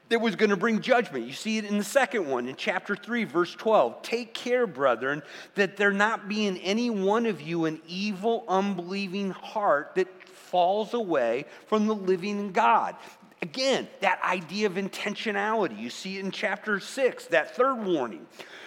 that 0.10 0.20
was 0.20 0.36
going 0.36 0.50
to 0.50 0.58
bring 0.58 0.82
judgment. 0.82 1.26
You 1.26 1.34
see 1.34 1.58
it 1.58 1.66
in 1.66 1.78
the 1.78 1.84
second 1.84 2.28
one, 2.28 2.48
in 2.48 2.56
chapter 2.56 2.96
3, 2.96 3.24
verse 3.24 3.54
12. 3.54 4.02
Take 4.02 4.34
care, 4.34 4.68
brethren, 4.68 5.22
that 5.56 5.78
there 5.78 5.92
not 5.92 6.28
be 6.28 6.48
in 6.48 6.58
any 6.58 6.90
one 6.90 7.26
of 7.26 7.42
you 7.42 7.66
an 7.66 7.82
evil, 7.88 8.44
unbelieving 8.48 9.32
heart 9.32 9.92
that 9.96 10.08
falls 10.28 10.94
away 10.94 11.46
from 11.68 11.88
the 11.88 11.96
living 11.96 12.52
God. 12.52 12.96
Again, 13.42 13.88
that 14.02 14.22
idea 14.24 14.66
of 14.68 14.74
intentionality. 14.74 15.80
You 15.80 15.90
see 15.90 16.18
it 16.18 16.26
in 16.26 16.32
chapter 16.32 16.80
6, 16.80 17.28
that 17.28 17.56
third 17.56 17.86
warning. 17.86 18.26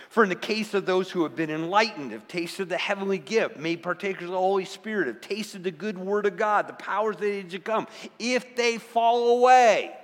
For 0.08 0.22
in 0.22 0.28
the 0.28 0.34
case 0.34 0.74
of 0.74 0.86
those 0.86 1.10
who 1.10 1.22
have 1.22 1.34
been 1.34 1.50
enlightened, 1.50 2.12
have 2.12 2.28
tasted 2.28 2.68
the 2.68 2.76
heavenly 2.76 3.18
gift, 3.18 3.56
made 3.56 3.82
partakers 3.82 4.24
of 4.24 4.32
the 4.32 4.36
Holy 4.36 4.66
Spirit, 4.66 5.08
have 5.08 5.22
tasted 5.22 5.64
the 5.64 5.70
good 5.70 5.98
word 5.98 6.26
of 6.26 6.36
God, 6.36 6.68
the 6.68 6.74
powers 6.74 7.16
that 7.16 7.26
are 7.26 7.42
to 7.42 7.58
come, 7.58 7.86
if 8.18 8.54
they 8.54 8.76
fall 8.78 9.38
away, 9.38 9.94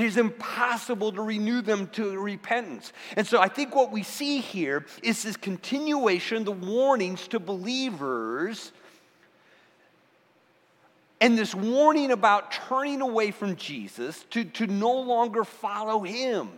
it 0.00 0.06
is 0.06 0.16
impossible 0.16 1.12
to 1.12 1.22
renew 1.22 1.62
them 1.62 1.88
to 1.88 2.18
repentance. 2.18 2.92
And 3.16 3.26
so 3.26 3.40
I 3.40 3.48
think 3.48 3.74
what 3.74 3.92
we 3.92 4.02
see 4.02 4.40
here 4.40 4.86
is 5.02 5.22
this 5.22 5.36
continuation, 5.36 6.44
the 6.44 6.52
warnings 6.52 7.28
to 7.28 7.38
believers, 7.38 8.72
and 11.20 11.36
this 11.36 11.54
warning 11.54 12.12
about 12.12 12.52
turning 12.52 13.02
away 13.02 13.30
from 13.30 13.56
Jesus 13.56 14.24
to, 14.30 14.44
to 14.44 14.66
no 14.66 15.00
longer 15.00 15.44
follow 15.44 16.02
him. 16.02 16.48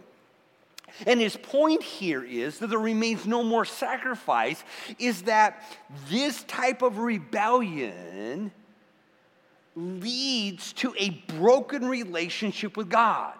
And 1.06 1.20
his 1.20 1.36
point 1.36 1.82
here 1.82 2.22
is 2.22 2.58
that 2.58 2.68
there 2.68 2.78
remains 2.78 3.26
no 3.26 3.42
more 3.42 3.64
sacrifice, 3.64 4.62
is 4.98 5.22
that 5.22 5.62
this 6.08 6.44
type 6.44 6.82
of 6.82 6.98
rebellion 6.98 8.52
leads 9.74 10.72
to 10.74 10.94
a 10.98 11.10
broken 11.38 11.88
relationship 11.88 12.76
with 12.76 12.88
God. 12.88 13.34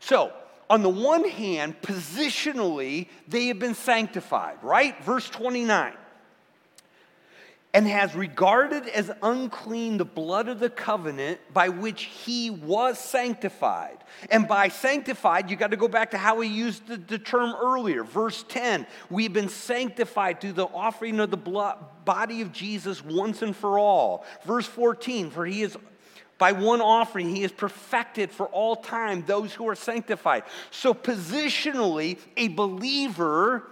So, 0.00 0.32
on 0.70 0.82
the 0.82 0.88
one 0.88 1.28
hand, 1.28 1.80
positionally, 1.82 3.08
they 3.28 3.46
have 3.48 3.58
been 3.58 3.74
sanctified, 3.74 4.56
right? 4.62 5.02
Verse 5.04 5.28
29 5.28 5.94
and 7.74 7.88
has 7.88 8.14
regarded 8.14 8.86
as 8.86 9.10
unclean 9.20 9.98
the 9.98 10.04
blood 10.04 10.48
of 10.48 10.60
the 10.60 10.70
covenant 10.70 11.40
by 11.52 11.68
which 11.68 12.04
he 12.04 12.48
was 12.48 13.00
sanctified. 13.00 13.98
And 14.30 14.46
by 14.46 14.68
sanctified, 14.68 15.50
you 15.50 15.56
got 15.56 15.72
to 15.72 15.76
go 15.76 15.88
back 15.88 16.12
to 16.12 16.18
how 16.18 16.38
he 16.40 16.48
used 16.48 16.86
the, 16.86 16.96
the, 16.96 17.18
term 17.18 17.52
earlier. 17.60 18.04
Verse 18.04 18.44
10 18.48 18.86
we've 19.10 19.32
been 19.32 19.48
sanctified 19.48 20.40
through 20.40 20.52
the 20.52 20.66
offering 20.66 21.18
of 21.18 21.32
the 21.32 21.36
blood, 21.36 21.78
body 22.04 22.42
of 22.42 22.52
Jesus 22.52 23.04
once 23.04 23.42
and 23.42 23.56
for 23.56 23.76
all. 23.76 24.24
Verse 24.46 24.66
14, 24.66 25.30
for 25.30 25.44
he 25.44 25.62
is. 25.62 25.76
By 26.36 26.50
one 26.50 26.80
offering, 26.80 27.34
he 27.34 27.44
is 27.44 27.52
perfected 27.52 28.32
for 28.32 28.46
all 28.46 28.74
time 28.74 29.24
those 29.24 29.52
who 29.52 29.68
are 29.68 29.76
sanctified. 29.76 30.42
So, 30.72 30.92
positionally, 30.92 32.18
a 32.36 32.48
believer 32.48 33.62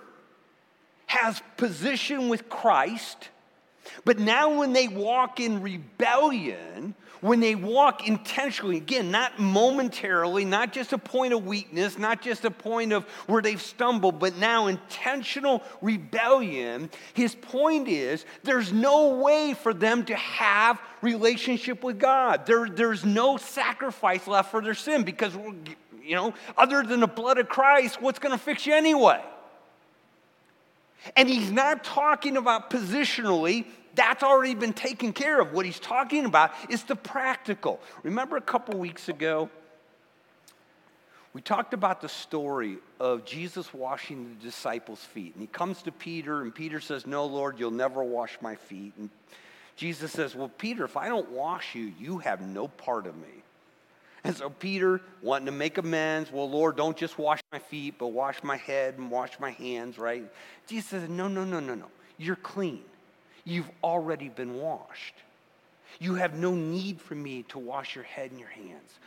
has 1.06 1.42
position 1.56 2.28
with 2.28 2.48
Christ 2.48 3.28
but 4.04 4.18
now, 4.18 4.58
when 4.58 4.72
they 4.72 4.88
walk 4.88 5.40
in 5.40 5.62
rebellion, 5.62 6.94
when 7.20 7.38
they 7.38 7.54
walk 7.54 8.08
intentionally, 8.08 8.76
again, 8.76 9.12
not 9.12 9.38
momentarily, 9.38 10.44
not 10.44 10.72
just 10.72 10.92
a 10.92 10.98
point 10.98 11.32
of 11.32 11.46
weakness, 11.46 11.96
not 11.96 12.20
just 12.20 12.44
a 12.44 12.50
point 12.50 12.92
of 12.92 13.04
where 13.28 13.40
they've 13.40 13.62
stumbled, 13.62 14.18
but 14.18 14.36
now 14.38 14.66
intentional 14.66 15.62
rebellion, 15.80 16.90
his 17.14 17.36
point 17.36 17.86
is 17.86 18.24
there's 18.42 18.72
no 18.72 19.16
way 19.16 19.54
for 19.54 19.72
them 19.72 20.04
to 20.06 20.16
have 20.16 20.80
relationship 21.00 21.84
with 21.84 21.98
God. 21.98 22.44
There, 22.44 22.68
there's 22.68 23.04
no 23.04 23.36
sacrifice 23.36 24.26
left 24.26 24.50
for 24.50 24.60
their 24.60 24.74
sin 24.74 25.04
because, 25.04 25.32
you 26.02 26.16
know, 26.16 26.34
other 26.58 26.82
than 26.82 26.98
the 26.98 27.06
blood 27.06 27.38
of 27.38 27.48
Christ, 27.48 28.02
what's 28.02 28.18
going 28.18 28.32
to 28.32 28.38
fix 28.38 28.66
you 28.66 28.74
anyway? 28.74 29.22
And 31.16 31.28
he's 31.28 31.50
not 31.50 31.84
talking 31.84 32.36
about 32.36 32.70
positionally, 32.70 33.66
that's 33.94 34.22
already 34.22 34.54
been 34.54 34.72
taken 34.72 35.12
care 35.12 35.40
of. 35.40 35.52
What 35.52 35.66
he's 35.66 35.80
talking 35.80 36.24
about 36.24 36.52
is 36.70 36.84
the 36.84 36.96
practical. 36.96 37.80
Remember 38.02 38.36
a 38.36 38.42
couple 38.42 38.78
weeks 38.78 39.08
ago, 39.08 39.50
we 41.34 41.40
talked 41.40 41.72
about 41.72 42.02
the 42.02 42.08
story 42.08 42.76
of 43.00 43.24
Jesus 43.24 43.72
washing 43.72 44.28
the 44.28 44.44
disciples' 44.44 45.02
feet. 45.02 45.32
And 45.34 45.40
he 45.40 45.46
comes 45.46 45.82
to 45.82 45.92
Peter, 45.92 46.42
and 46.42 46.54
Peter 46.54 46.78
says, 46.78 47.06
No, 47.06 47.24
Lord, 47.24 47.58
you'll 47.58 47.70
never 47.70 48.04
wash 48.04 48.36
my 48.42 48.54
feet. 48.54 48.92
And 48.98 49.08
Jesus 49.76 50.12
says, 50.12 50.34
Well, 50.34 50.50
Peter, 50.58 50.84
if 50.84 50.96
I 50.96 51.08
don't 51.08 51.30
wash 51.30 51.74
you, 51.74 51.92
you 51.98 52.18
have 52.18 52.42
no 52.42 52.68
part 52.68 53.06
of 53.06 53.16
me. 53.16 53.42
And 54.24 54.36
so 54.36 54.50
Peter, 54.50 55.00
wanting 55.20 55.46
to 55.46 55.52
make 55.52 55.78
amends, 55.78 56.30
well, 56.30 56.48
Lord, 56.48 56.76
don't 56.76 56.96
just 56.96 57.18
wash 57.18 57.40
my 57.50 57.58
feet, 57.58 57.94
but 57.98 58.08
wash 58.08 58.42
my 58.44 58.56
head 58.56 58.96
and 58.98 59.10
wash 59.10 59.38
my 59.40 59.50
hands, 59.50 59.98
right? 59.98 60.24
Jesus 60.68 60.90
says, 60.90 61.08
no, 61.08 61.26
no, 61.26 61.44
no, 61.44 61.58
no, 61.58 61.74
no. 61.74 61.86
You're 62.18 62.36
clean. 62.36 62.82
You've 63.44 63.70
already 63.82 64.28
been 64.28 64.54
washed. 64.54 65.14
You 66.00 66.14
have 66.14 66.34
no 66.34 66.54
need 66.54 67.00
for 67.00 67.14
me 67.14 67.44
to 67.44 67.58
wash 67.58 67.94
your 67.94 68.04
head 68.04 68.30
and 68.30 68.40
your 68.40 68.48
hands. 68.48 68.98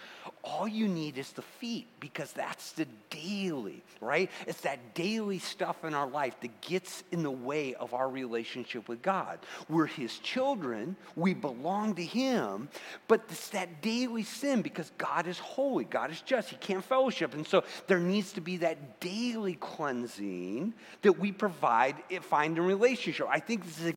All 0.43 0.67
you 0.67 0.87
need 0.87 1.17
is 1.17 1.31
the 1.31 1.41
feet 1.41 1.87
because 1.99 2.31
that's 2.31 2.71
the 2.73 2.87
daily, 3.09 3.83
right? 4.01 4.29
It's 4.47 4.61
that 4.61 4.93
daily 4.93 5.39
stuff 5.39 5.83
in 5.83 5.93
our 5.93 6.07
life 6.07 6.39
that 6.41 6.61
gets 6.61 7.03
in 7.11 7.23
the 7.23 7.31
way 7.31 7.73
of 7.75 7.93
our 7.93 8.09
relationship 8.09 8.87
with 8.87 9.01
God. 9.01 9.39
We're 9.69 9.85
His 9.85 10.17
children, 10.19 10.95
we 11.15 11.33
belong 11.33 11.95
to 11.95 12.03
Him, 12.03 12.69
but 13.07 13.23
it's 13.29 13.49
that 13.49 13.81
daily 13.81 14.23
sin 14.23 14.61
because 14.61 14.91
God 14.97 15.27
is 15.27 15.39
holy, 15.39 15.85
God 15.85 16.11
is 16.11 16.21
just, 16.21 16.49
He 16.49 16.55
can't 16.57 16.83
fellowship. 16.83 17.33
And 17.33 17.45
so 17.45 17.63
there 17.87 17.99
needs 17.99 18.33
to 18.33 18.41
be 18.41 18.57
that 18.57 18.99
daily 18.99 19.55
cleansing 19.55 20.73
that 21.01 21.19
we 21.19 21.31
provide, 21.31 21.95
find 22.21 22.57
in 22.57 22.63
relationship. 22.63 23.27
I 23.29 23.39
think 23.39 23.65
this 23.65 23.79
is 23.79 23.93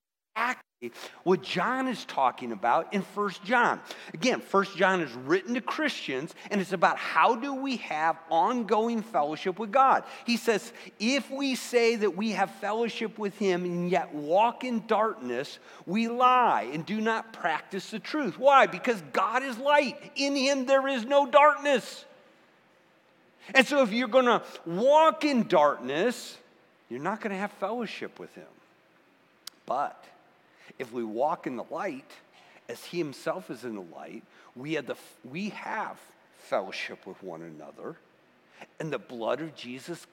what 1.25 1.43
John 1.43 1.89
is 1.89 2.05
talking 2.05 2.53
about 2.53 2.95
in 2.95 3.03
First 3.03 3.43
John. 3.43 3.81
Again, 4.15 4.41
First 4.41 4.77
John 4.77 5.01
is 5.01 5.13
written 5.13 5.55
to 5.55 5.61
Christians, 5.61 6.35
and 6.51 6.61
it's 6.61 6.73
about 6.73 6.99
how 6.99 7.35
do 7.35 7.55
we 7.55 7.79
have 7.79 8.17
ongoing 8.31 9.03
fellowship 9.03 9.59
with 9.59 9.73
God. 9.73 10.05
He 10.25 10.37
says, 10.37 10.73
if 11.01 11.31
we 11.31 11.57
say 11.57 11.97
that 11.97 12.17
we 12.17 12.31
have 12.31 12.51
fellowship 12.57 13.19
with 13.19 13.37
Him 13.39 13.65
and 13.65 13.91
yet 13.91 14.15
walk 14.15 14.63
in 14.63 14.87
darkness, 14.87 15.59
we 15.85 16.07
lie 16.07 16.69
and 16.73 16.87
do 16.87 17.01
not 17.01 17.33
practice 17.33 17.91
the 17.91 17.99
truth. 17.99 18.39
Why? 18.39 18.67
Because 18.67 19.03
God 19.13 19.43
is 19.43 19.59
light. 19.59 19.97
In 20.15 20.37
Him 20.37 20.67
there 20.67 20.87
is 20.87 21.05
no 21.05 21.27
darkness. 21.27 22.05
And 23.53 23.67
so 23.67 23.83
if 23.83 23.93
you're 23.93 24.09
going 24.09 24.27
to 24.27 24.43
walk 24.65 25.25
in 25.25 25.49
darkness, 25.49 26.37
you're 26.89 27.01
not 27.01 27.21
going 27.21 27.33
to 27.33 27.39
have 27.39 27.51
fellowship 27.53 28.21
with 28.21 28.33
Him. 28.37 28.45
But 29.67 30.03
if 30.79 30.93
we 30.93 31.05
walk 31.05 31.47
in 31.47 31.57
the 31.57 31.65
light, 31.71 32.11
as 32.69 32.85
he 32.85 32.99
himself 32.99 33.51
is 33.51 33.65
in 33.65 33.75
the 33.75 33.85
light, 33.95 34.23
we 34.55 34.75
have, 34.75 34.87
the, 34.87 34.97
we 35.25 35.51
have 35.51 35.99
fellowship 36.39 37.07
with 37.07 37.23
one 37.23 37.43
another, 37.43 37.97
and 38.81 38.93
the 38.93 38.99
blood 38.99 39.41
of 39.41 39.55
Jesus 39.55 40.07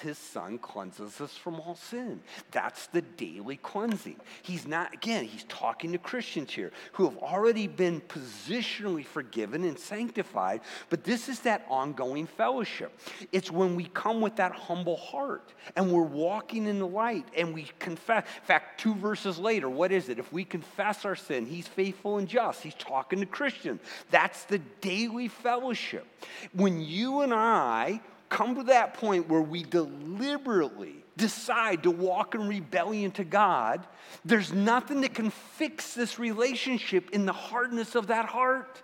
his 0.00 0.18
son 0.18 0.58
cleanses 0.58 1.20
us 1.20 1.36
from 1.36 1.60
all 1.60 1.74
sin. 1.74 2.20
That's 2.50 2.86
the 2.88 3.02
daily 3.02 3.56
cleansing. 3.56 4.16
He's 4.42 4.66
not, 4.66 4.94
again, 4.94 5.24
he's 5.24 5.44
talking 5.44 5.92
to 5.92 5.98
Christians 5.98 6.52
here 6.52 6.72
who 6.92 7.04
have 7.08 7.16
already 7.18 7.66
been 7.66 8.00
positionally 8.02 9.04
forgiven 9.04 9.64
and 9.64 9.78
sanctified, 9.78 10.60
but 10.88 11.04
this 11.04 11.28
is 11.28 11.40
that 11.40 11.64
ongoing 11.68 12.26
fellowship. 12.26 12.98
It's 13.32 13.50
when 13.50 13.76
we 13.76 13.84
come 13.84 14.20
with 14.20 14.36
that 14.36 14.52
humble 14.52 14.96
heart 14.96 15.52
and 15.76 15.92
we're 15.92 16.02
walking 16.02 16.66
in 16.66 16.78
the 16.78 16.86
light 16.86 17.26
and 17.36 17.54
we 17.54 17.70
confess. 17.78 18.24
In 18.24 18.46
fact, 18.46 18.80
two 18.80 18.94
verses 18.94 19.38
later, 19.38 19.68
what 19.68 19.92
is 19.92 20.08
it? 20.08 20.18
If 20.18 20.32
we 20.32 20.44
confess 20.44 21.04
our 21.04 21.16
sin, 21.16 21.46
he's 21.46 21.68
faithful 21.68 22.18
and 22.18 22.28
just. 22.28 22.62
He's 22.62 22.74
talking 22.74 23.20
to 23.20 23.26
Christians. 23.26 23.80
That's 24.10 24.44
the 24.44 24.58
daily 24.80 25.28
fellowship. 25.28 26.06
When 26.52 26.80
you 26.80 27.20
and 27.20 27.32
I 27.34 28.00
come 28.30 28.54
to 28.54 28.62
that 28.64 28.94
point 28.94 29.28
where 29.28 29.42
we 29.42 29.62
deliberately 29.64 30.94
decide 31.16 31.82
to 31.82 31.90
walk 31.90 32.34
in 32.34 32.48
rebellion 32.48 33.10
to 33.12 33.24
God, 33.24 33.86
there's 34.24 34.52
nothing 34.52 35.02
that 35.02 35.14
can 35.14 35.30
fix 35.30 35.92
this 35.94 36.18
relationship 36.18 37.10
in 37.10 37.26
the 37.26 37.32
hardness 37.32 37.94
of 37.94 38.06
that 38.06 38.24
heart. 38.24 38.82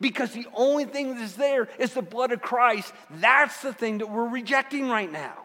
Because 0.00 0.32
the 0.32 0.46
only 0.54 0.84
thing 0.84 1.16
that's 1.16 1.34
there 1.34 1.68
is 1.78 1.94
the 1.94 2.02
blood 2.02 2.32
of 2.32 2.40
Christ. 2.42 2.92
That's 3.10 3.62
the 3.62 3.72
thing 3.72 3.98
that 3.98 4.10
we're 4.10 4.28
rejecting 4.28 4.88
right 4.88 5.10
now. 5.10 5.44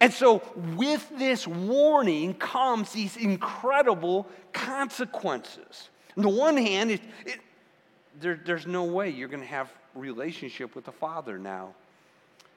And 0.00 0.12
so, 0.12 0.42
with 0.76 1.08
this 1.16 1.46
warning 1.46 2.34
comes 2.34 2.90
these 2.92 3.16
incredible 3.16 4.26
consequences. 4.52 5.88
On 6.16 6.22
the 6.24 6.28
one 6.28 6.56
hand, 6.56 6.90
it, 6.90 7.00
it, 7.24 7.38
there, 8.20 8.40
there's 8.44 8.66
no 8.66 8.84
way 8.84 9.10
you're 9.10 9.28
going 9.28 9.42
to 9.42 9.46
have 9.46 9.72
relationship 9.94 10.74
with 10.74 10.84
the 10.84 10.92
Father 10.92 11.38
now, 11.38 11.74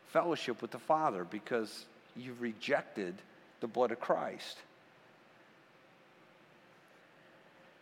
fellowship 0.07 0.61
with 0.61 0.71
the 0.71 0.79
Father, 0.79 1.23
because 1.23 1.85
you've 2.15 2.41
rejected 2.41 3.15
the 3.59 3.67
blood 3.67 3.91
of 3.91 3.99
Christ. 3.99 4.57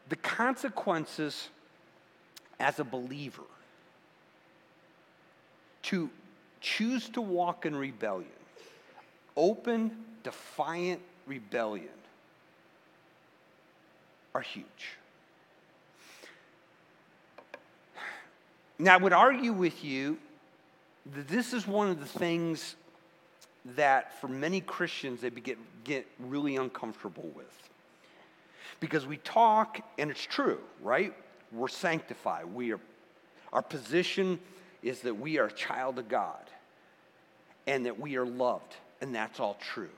The 0.09 0.15
consequences 0.17 1.50
as 2.59 2.79
a 2.79 2.83
believer 2.83 3.43
to 5.83 6.09
choose 6.62 7.09
to 7.09 7.21
walk 7.21 7.65
in 7.65 7.75
rebellion, 7.75 8.29
open, 9.35 9.91
defiant 10.24 11.01
rebellion, 11.27 11.89
are 14.33 14.41
huge. 14.41 14.65
Now, 18.77 18.94
I 18.94 18.98
would 18.98 19.13
argue 19.13 19.53
with 19.53 19.84
you 19.84 20.17
that 21.13 21.27
this 21.27 21.53
is 21.53 21.65
one 21.65 21.89
of 21.89 22.00
the 22.00 22.20
things 22.20 22.75
that 23.75 24.20
for 24.20 24.27
many 24.27 24.62
Christians 24.62 25.22
they 25.22 25.29
get, 25.29 25.58
get 25.84 26.05
really 26.20 26.55
uncomfortable 26.55 27.29
with. 27.36 27.46
Because 28.79 29.05
we 29.05 29.17
talk, 29.17 29.79
and 29.98 30.12
it's 30.12 30.24
true, 30.24 30.60
right? 30.82 31.13
We're 31.51 31.67
sanctified. 31.67 32.46
We 32.46 32.74
are, 32.74 32.79
our 33.53 33.62
position 33.62 34.39
is 34.84 35.00
that 35.01 35.15
we 35.15 35.39
are 35.39 35.46
a 35.46 35.51
child 35.51 35.98
of 35.98 36.10
God 36.10 36.44
and 37.65 37.86
that 37.86 38.00
we 38.00 38.17
are 38.17 38.25
loved, 38.25 38.75
and 39.01 39.15
that's 39.15 39.39
all 39.39 39.58
true. 39.60 39.89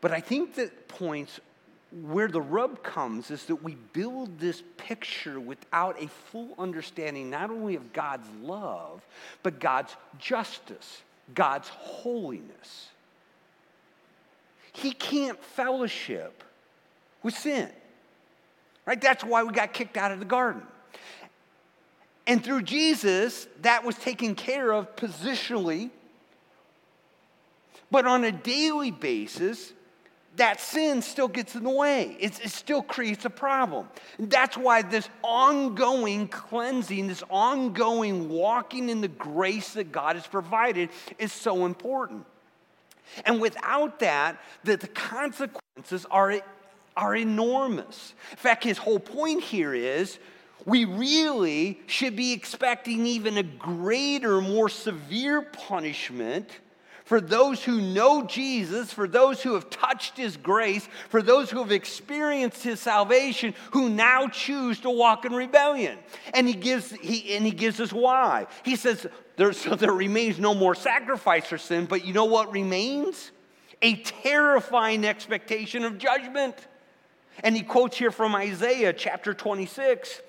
But 0.00 0.12
I 0.12 0.20
think 0.20 0.54
that 0.54 0.88
points 0.88 1.40
where 1.90 2.28
the 2.28 2.40
rub 2.40 2.82
comes 2.82 3.30
is 3.30 3.44
that 3.46 3.56
we 3.56 3.74
build 3.92 4.38
this 4.38 4.62
picture 4.76 5.40
without 5.40 6.02
a 6.02 6.08
full 6.08 6.54
understanding 6.58 7.30
not 7.30 7.50
only 7.50 7.76
of 7.76 7.92
God's 7.92 8.28
love, 8.42 9.00
but 9.42 9.58
God's 9.58 9.96
justice, 10.18 11.02
God's 11.34 11.68
holiness. 11.68 12.88
He 14.72 14.92
can't 14.92 15.42
fellowship 15.42 16.44
with 17.22 17.34
sin. 17.34 17.70
Right? 18.84 19.00
That's 19.00 19.24
why 19.24 19.42
we 19.42 19.52
got 19.52 19.72
kicked 19.72 19.96
out 19.96 20.12
of 20.12 20.18
the 20.18 20.24
garden. 20.24 20.62
And 22.26 22.44
through 22.44 22.62
Jesus, 22.62 23.48
that 23.62 23.84
was 23.84 23.96
taken 23.96 24.34
care 24.34 24.72
of 24.72 24.94
positionally. 24.96 25.90
But 27.90 28.06
on 28.06 28.24
a 28.24 28.32
daily 28.32 28.90
basis, 28.90 29.72
that 30.36 30.60
sin 30.60 31.02
still 31.02 31.28
gets 31.28 31.54
in 31.56 31.64
the 31.64 31.70
way. 31.70 32.16
It 32.20 32.34
still 32.34 32.82
creates 32.82 33.24
a 33.24 33.30
problem. 33.30 33.88
And 34.18 34.30
that's 34.30 34.56
why 34.56 34.82
this 34.82 35.08
ongoing 35.22 36.28
cleansing, 36.28 37.08
this 37.08 37.24
ongoing 37.28 38.28
walking 38.28 38.88
in 38.88 39.00
the 39.00 39.08
grace 39.08 39.74
that 39.74 39.90
God 39.90 40.16
has 40.16 40.26
provided 40.26 40.90
is 41.18 41.32
so 41.32 41.66
important. 41.66 42.24
And 43.24 43.40
without 43.40 43.98
that, 44.00 44.40
the, 44.64 44.76
the 44.76 44.88
consequences 44.88 46.06
are, 46.10 46.40
are 46.96 47.16
enormous. 47.16 48.14
In 48.30 48.36
fact, 48.36 48.62
his 48.62 48.78
whole 48.78 49.00
point 49.00 49.42
here 49.42 49.74
is 49.74 50.18
we 50.66 50.84
really 50.84 51.80
should 51.86 52.14
be 52.14 52.32
expecting 52.32 53.06
even 53.06 53.38
a 53.38 53.42
greater, 53.42 54.40
more 54.40 54.68
severe 54.68 55.42
punishment 55.42 56.50
for 57.08 57.22
those 57.22 57.64
who 57.64 57.80
know 57.80 58.22
Jesus, 58.22 58.92
for 58.92 59.08
those 59.08 59.42
who 59.42 59.54
have 59.54 59.70
touched 59.70 60.18
his 60.18 60.36
grace, 60.36 60.86
for 61.08 61.22
those 61.22 61.50
who 61.50 61.60
have 61.60 61.72
experienced 61.72 62.62
his 62.62 62.80
salvation, 62.80 63.54
who 63.70 63.88
now 63.88 64.28
choose 64.28 64.78
to 64.80 64.90
walk 64.90 65.24
in 65.24 65.32
rebellion. 65.32 65.96
And 66.34 66.46
he 66.46 66.52
gives, 66.52 66.90
he, 66.90 67.34
and 67.34 67.46
he 67.46 67.50
gives 67.50 67.80
us 67.80 67.94
why. 67.94 68.46
He 68.62 68.76
says, 68.76 69.06
there, 69.36 69.54
so 69.54 69.74
there 69.74 69.90
remains 69.90 70.38
no 70.38 70.52
more 70.52 70.74
sacrifice 70.74 71.46
for 71.46 71.56
sin, 71.56 71.86
but 71.86 72.04
you 72.04 72.12
know 72.12 72.26
what 72.26 72.52
remains? 72.52 73.30
A 73.80 73.96
terrifying 74.02 75.06
expectation 75.06 75.86
of 75.86 75.96
judgment. 75.96 76.56
And 77.42 77.56
he 77.56 77.62
quotes 77.62 77.96
here 77.96 78.10
from 78.10 78.34
Isaiah 78.34 78.92
chapter 78.92 79.32
26. 79.32 80.20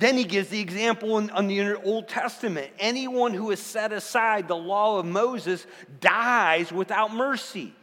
Then 0.00 0.16
he 0.16 0.24
gives 0.24 0.48
the 0.48 0.60
example 0.60 1.18
in, 1.18 1.28
in, 1.36 1.46
the 1.46 1.74
Old 1.82 2.08
Testament 2.08 2.72
anyone 2.78 3.34
who 3.34 3.50
has 3.50 3.60
set 3.60 3.92
aside 3.92 4.48
the 4.48 4.56
law 4.56 4.98
of 4.98 5.04
Moses 5.04 5.66
dies 6.00 6.72
without 6.72 7.14
mercy. 7.14 7.74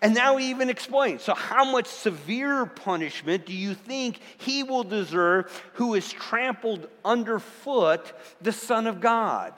And 0.00 0.12
now 0.12 0.38
he 0.38 0.50
even 0.50 0.68
explains 0.68 1.22
so, 1.22 1.34
how 1.34 1.64
much 1.64 1.86
severe 1.86 2.66
punishment 2.66 3.46
do 3.46 3.52
you 3.52 3.74
think 3.74 4.18
he 4.38 4.64
will 4.64 4.82
deserve 4.82 5.62
who 5.74 5.94
has 5.94 6.12
trampled 6.12 6.88
underfoot 7.04 8.12
the 8.40 8.52
Son 8.52 8.88
of 8.88 9.00
God? 9.00 9.54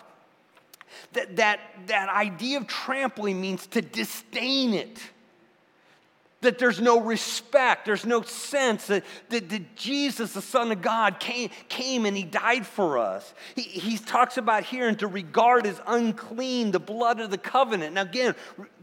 That, 1.15 1.37
that, 1.37 1.61
that 1.87 2.11
idea 2.11 2.59
of 2.59 2.67
trampling 2.67 3.41
means 3.41 3.67
to 3.69 3.81
disdain 3.81 4.75
it 4.75 5.01
that 6.45 6.59
there's 6.59 6.81
no 6.81 7.01
respect, 7.01 7.85
there's 7.85 8.07
no 8.07 8.23
sense 8.23 8.87
that, 8.87 9.05
that, 9.29 9.49
that, 9.51 9.77
Jesus, 9.77 10.33
the 10.33 10.41
Son 10.41 10.73
of 10.73 10.81
God, 10.81 11.21
came, 11.21 11.51
came 11.69 12.07
and 12.07 12.17
He 12.17 12.23
died 12.23 12.67
for 12.67 12.99
us. 12.99 13.35
He, 13.55 13.63
he 13.63 13.99
talks 13.99 14.39
about 14.39 14.65
here 14.65 14.89
and 14.89 14.99
to 15.01 15.07
regard 15.07 15.67
as 15.67 15.81
unclean 15.87 16.71
the 16.71 16.81
blood 16.81 17.21
of 17.21 17.31
the 17.31 17.39
covenant. 17.39 17.95
Now, 17.95 18.03
again, 18.03 18.35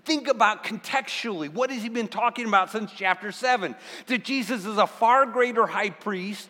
think 0.06 0.28
about 0.28 0.64
contextually 0.64 1.50
what 1.50 1.72
has 1.72 1.82
He 1.82 1.90
been 1.90 2.08
talking 2.08 2.48
about 2.48 2.72
since 2.72 2.92
chapter 2.92 3.32
7? 3.32 3.76
That 4.08 4.24
Jesus 4.24 4.66
is 4.66 4.78
a 4.78 4.88
far 4.88 5.26
greater 5.26 5.66
high 5.66 5.92
priest 5.92 6.50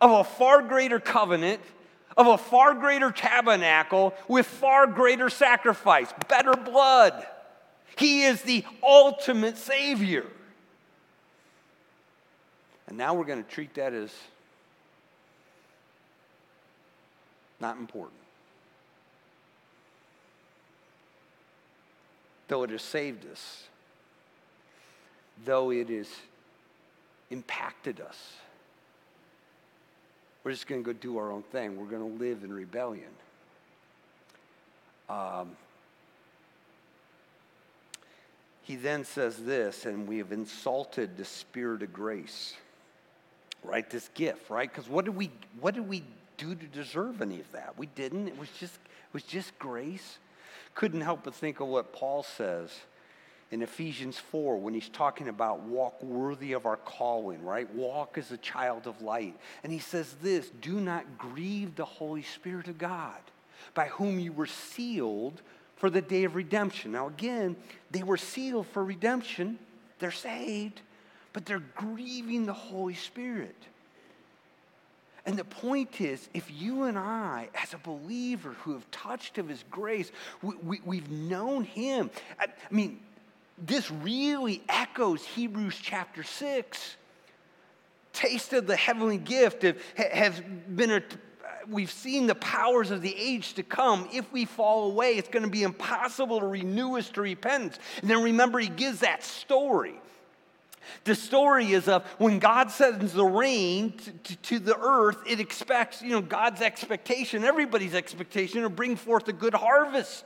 of 0.00 0.10
a 0.10 0.24
far 0.24 0.62
greater 0.62 0.98
covenant 0.98 1.60
of 2.16 2.26
a 2.26 2.38
far 2.38 2.74
greater 2.74 3.10
tabernacle 3.10 4.14
with 4.28 4.46
far 4.46 4.86
greater 4.86 5.30
sacrifice, 5.30 6.12
better 6.28 6.52
blood. 6.52 7.26
He 7.96 8.24
is 8.24 8.42
the 8.42 8.64
ultimate 8.82 9.56
Savior. 9.58 10.26
And 12.86 12.98
now 12.98 13.14
we're 13.14 13.24
going 13.24 13.42
to 13.42 13.50
treat 13.50 13.74
that 13.74 13.92
as 13.92 14.12
not 17.60 17.76
important. 17.78 18.18
Though 22.48 22.64
it 22.64 22.70
has 22.70 22.82
saved 22.82 23.24
us, 23.30 23.64
though 25.44 25.70
it 25.70 25.88
has 25.88 26.08
impacted 27.30 28.00
us, 28.00 28.34
we're 30.44 30.50
just 30.50 30.66
going 30.66 30.82
to 30.82 30.92
go 30.92 30.98
do 30.98 31.18
our 31.18 31.30
own 31.30 31.44
thing. 31.44 31.78
We're 31.78 31.86
going 31.86 32.18
to 32.18 32.24
live 32.24 32.42
in 32.42 32.52
rebellion. 32.52 33.10
Um, 35.08 35.56
he 38.72 38.76
then 38.76 39.04
says 39.04 39.36
this, 39.36 39.84
and 39.84 40.08
we 40.08 40.16
have 40.16 40.32
insulted 40.32 41.18
the 41.18 41.26
spirit 41.26 41.82
of 41.82 41.92
grace, 41.92 42.54
right? 43.62 43.88
This 43.90 44.08
gift, 44.14 44.48
right? 44.48 44.66
Because 44.66 44.88
what 44.88 45.04
did 45.04 45.14
we 45.14 45.30
what 45.60 45.74
did 45.74 45.86
we 45.86 46.04
do 46.38 46.54
to 46.54 46.66
deserve 46.68 47.20
any 47.20 47.38
of 47.38 47.52
that? 47.52 47.76
We 47.76 47.84
didn't. 47.84 48.28
It 48.28 48.38
was 48.38 48.48
just 48.58 48.76
it 48.76 49.12
was 49.12 49.24
just 49.24 49.58
grace. 49.58 50.16
Couldn't 50.74 51.02
help 51.02 51.24
but 51.24 51.34
think 51.34 51.60
of 51.60 51.66
what 51.68 51.92
Paul 51.92 52.22
says 52.22 52.70
in 53.50 53.60
Ephesians 53.60 54.16
4 54.16 54.56
when 54.56 54.72
he's 54.72 54.88
talking 54.88 55.28
about 55.28 55.60
walk 55.64 56.02
worthy 56.02 56.54
of 56.54 56.64
our 56.64 56.78
calling, 56.78 57.44
right? 57.44 57.70
Walk 57.74 58.16
as 58.16 58.32
a 58.32 58.38
child 58.38 58.86
of 58.86 59.02
light. 59.02 59.36
And 59.62 59.70
he 59.70 59.80
says 59.80 60.14
this 60.22 60.48
do 60.62 60.80
not 60.80 61.18
grieve 61.18 61.76
the 61.76 61.84
Holy 61.84 62.22
Spirit 62.22 62.68
of 62.68 62.78
God, 62.78 63.20
by 63.74 63.88
whom 63.88 64.18
you 64.18 64.32
were 64.32 64.46
sealed 64.46 65.42
for 65.82 65.90
the 65.90 66.00
day 66.00 66.22
of 66.22 66.36
redemption. 66.36 66.92
Now, 66.92 67.08
again, 67.08 67.56
they 67.90 68.04
were 68.04 68.16
sealed 68.16 68.68
for 68.68 68.84
redemption, 68.84 69.58
they're 69.98 70.12
saved, 70.12 70.80
but 71.32 71.44
they're 71.44 71.64
grieving 71.74 72.46
the 72.46 72.52
Holy 72.52 72.94
Spirit. 72.94 73.56
And 75.26 75.36
the 75.36 75.42
point 75.42 76.00
is, 76.00 76.28
if 76.34 76.48
you 76.52 76.84
and 76.84 76.96
I, 76.96 77.48
as 77.60 77.74
a 77.74 77.78
believer 77.78 78.52
who 78.60 78.74
have 78.74 78.88
touched 78.92 79.38
of 79.38 79.48
his 79.48 79.64
grace, 79.72 80.12
we, 80.40 80.76
have 80.76 80.86
we, 80.86 81.00
known 81.00 81.64
him. 81.64 82.10
I, 82.38 82.44
I 82.44 82.72
mean, 82.72 83.00
this 83.58 83.90
really 83.90 84.62
echoes 84.68 85.24
Hebrews 85.24 85.80
chapter 85.82 86.22
6. 86.22 86.96
Tasted 88.12 88.68
the 88.68 88.76
heavenly 88.76 89.18
gift, 89.18 89.62
have, 89.62 89.78
have 89.96 90.76
been 90.76 90.92
a, 90.92 91.02
we've 91.68 91.90
seen 91.90 92.26
the 92.26 92.34
powers 92.34 92.90
of 92.90 93.02
the 93.02 93.14
age 93.16 93.54
to 93.54 93.62
come. 93.62 94.08
If 94.12 94.30
we 94.32 94.44
fall 94.44 94.90
away, 94.90 95.12
it's 95.12 95.28
going 95.28 95.44
to 95.44 95.50
be 95.50 95.62
impossible 95.62 96.40
to 96.40 96.46
renew 96.46 96.96
us 96.98 97.10
to 97.10 97.22
repentance. 97.22 97.78
And 98.00 98.10
then 98.10 98.22
remember, 98.22 98.58
he 98.58 98.68
gives 98.68 99.00
that 99.00 99.22
story. 99.22 99.94
The 101.04 101.14
story 101.14 101.72
is 101.72 101.88
of 101.88 102.04
when 102.18 102.38
God 102.38 102.70
sends 102.70 103.12
the 103.12 103.24
rain 103.24 103.92
to, 103.92 104.10
to, 104.10 104.36
to, 104.36 104.58
the 104.58 104.78
earth, 104.78 105.18
it 105.26 105.40
expects, 105.40 106.02
you 106.02 106.10
know, 106.10 106.20
God's 106.20 106.60
expectation, 106.60 107.44
everybody's 107.44 107.94
expectation, 107.94 108.62
to 108.62 108.68
bring 108.68 108.96
forth 108.96 109.28
a 109.28 109.32
good 109.32 109.54
harvest. 109.54 110.24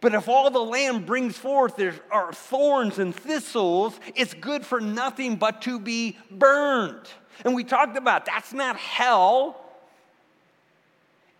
But 0.00 0.14
if 0.14 0.28
all 0.28 0.50
the 0.50 0.58
land 0.58 1.06
brings 1.06 1.36
forth 1.38 1.76
there 1.76 1.94
are 2.10 2.32
thorns 2.32 2.98
and 2.98 3.14
thistles, 3.14 3.98
it's 4.14 4.34
good 4.34 4.66
for 4.66 4.80
nothing 4.80 5.36
but 5.36 5.62
to 5.62 5.78
be 5.78 6.18
burned. 6.30 7.08
And 7.44 7.54
we 7.54 7.64
talked 7.64 7.96
about 7.96 8.26
that's 8.26 8.52
not 8.52 8.76
hell. 8.76 9.63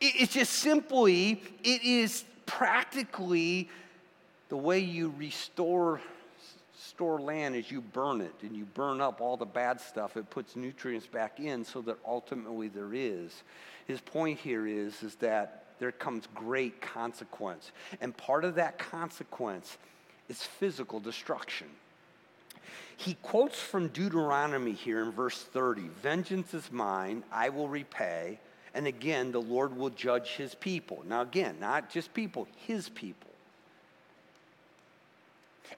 It's 0.07 0.35
just 0.35 0.53
simply, 0.53 1.43
it 1.63 1.83
is 1.83 2.25
practically 2.47 3.69
the 4.49 4.57
way 4.57 4.79
you 4.79 5.15
restore 5.19 6.01
store 6.77 7.21
land 7.21 7.57
is 7.57 7.71
you 7.71 7.81
burn 7.81 8.21
it 8.21 8.35
and 8.43 8.55
you 8.55 8.65
burn 8.67 9.01
up 9.01 9.21
all 9.21 9.37
the 9.37 9.45
bad 9.45 9.81
stuff. 9.81 10.17
It 10.17 10.31
puts 10.31 10.55
nutrients 10.55 11.07
back 11.07 11.41
in 11.41 11.65
so 11.65 11.81
that 11.83 11.97
ultimately 12.07 12.69
there 12.69 12.93
is. 12.93 13.43
His 13.87 14.01
point 14.01 14.39
here 14.39 14.67
is, 14.67 15.03
is 15.03 15.17
that 15.17 15.65
there 15.79 15.91
comes 15.91 16.29
great 16.35 16.81
consequence. 16.81 17.73
And 18.01 18.17
part 18.17 18.45
of 18.45 18.55
that 18.57 18.79
consequence 18.79 19.77
is 20.29 20.43
physical 20.43 21.01
destruction. 21.01 21.67
He 22.97 23.15
quotes 23.23 23.59
from 23.59 23.89
Deuteronomy 23.89 24.73
here 24.73 25.03
in 25.03 25.11
verse 25.11 25.43
30 25.43 25.89
Vengeance 26.01 26.55
is 26.55 26.71
mine, 26.71 27.25
I 27.33 27.49
will 27.49 27.69
repay. 27.69 28.39
And 28.75 28.87
again, 28.87 29.33
the 29.33 29.41
Lord 29.41 29.77
will 29.77 29.91
judge 29.91 30.31
his 30.31 30.55
people. 30.55 31.05
Now, 31.09 31.23
again, 31.23 31.57
not 31.61 31.91
just 31.91 32.13
people, 32.13 32.49
his 32.67 32.89
people. 32.89 33.31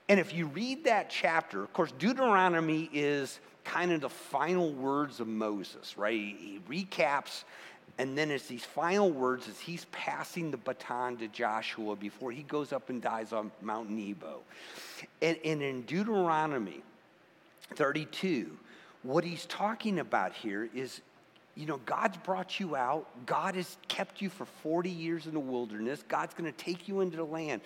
And 0.08 0.18
if 0.18 0.32
you 0.34 0.46
read 0.46 0.84
that 0.84 1.10
chapter, 1.10 1.62
of 1.62 1.72
course, 1.72 1.92
Deuteronomy 1.98 2.88
is 2.92 3.38
kind 3.64 3.92
of 3.92 4.00
the 4.00 4.08
final 4.08 4.72
words 4.72 5.20
of 5.20 5.26
Moses, 5.26 5.98
right? 5.98 6.18
He, 6.38 6.60
recaps 6.68 7.44
and 7.98 8.16
then 8.16 8.30
it's 8.30 8.46
these 8.46 8.64
final 8.64 9.10
words 9.10 9.48
as 9.48 9.58
he's 9.58 9.86
passing 9.86 10.50
the 10.50 10.58
baton 10.58 11.16
to 11.18 11.28
Joshua 11.28 11.96
before 11.96 12.30
he 12.30 12.42
goes 12.42 12.72
up 12.72 12.90
and 12.90 13.00
dies 13.00 13.32
on 13.32 13.50
Mount 13.62 13.88
Nebo. 13.88 14.40
And, 15.22 15.38
and 15.44 15.62
in 15.62 15.82
Deuteronomy 15.82 16.82
32, 17.74 18.50
what 19.02 19.24
he's 19.24 19.46
talking 19.46 19.98
about 19.98 20.34
here 20.34 20.68
is 20.74 21.00
you 21.56 21.64
know, 21.64 21.80
God's 21.86 22.18
brought 22.18 22.60
you 22.60 22.76
out. 22.76 23.06
God 23.24 23.54
has 23.54 23.76
kept 23.88 24.20
you 24.20 24.28
for 24.28 24.44
40 24.44 24.90
years 24.90 25.26
in 25.26 25.32
the 25.32 25.40
wilderness. 25.40 26.04
God's 26.06 26.34
going 26.34 26.50
to 26.50 26.56
take 26.56 26.86
you 26.86 27.00
into 27.00 27.16
the 27.16 27.24
land. 27.24 27.62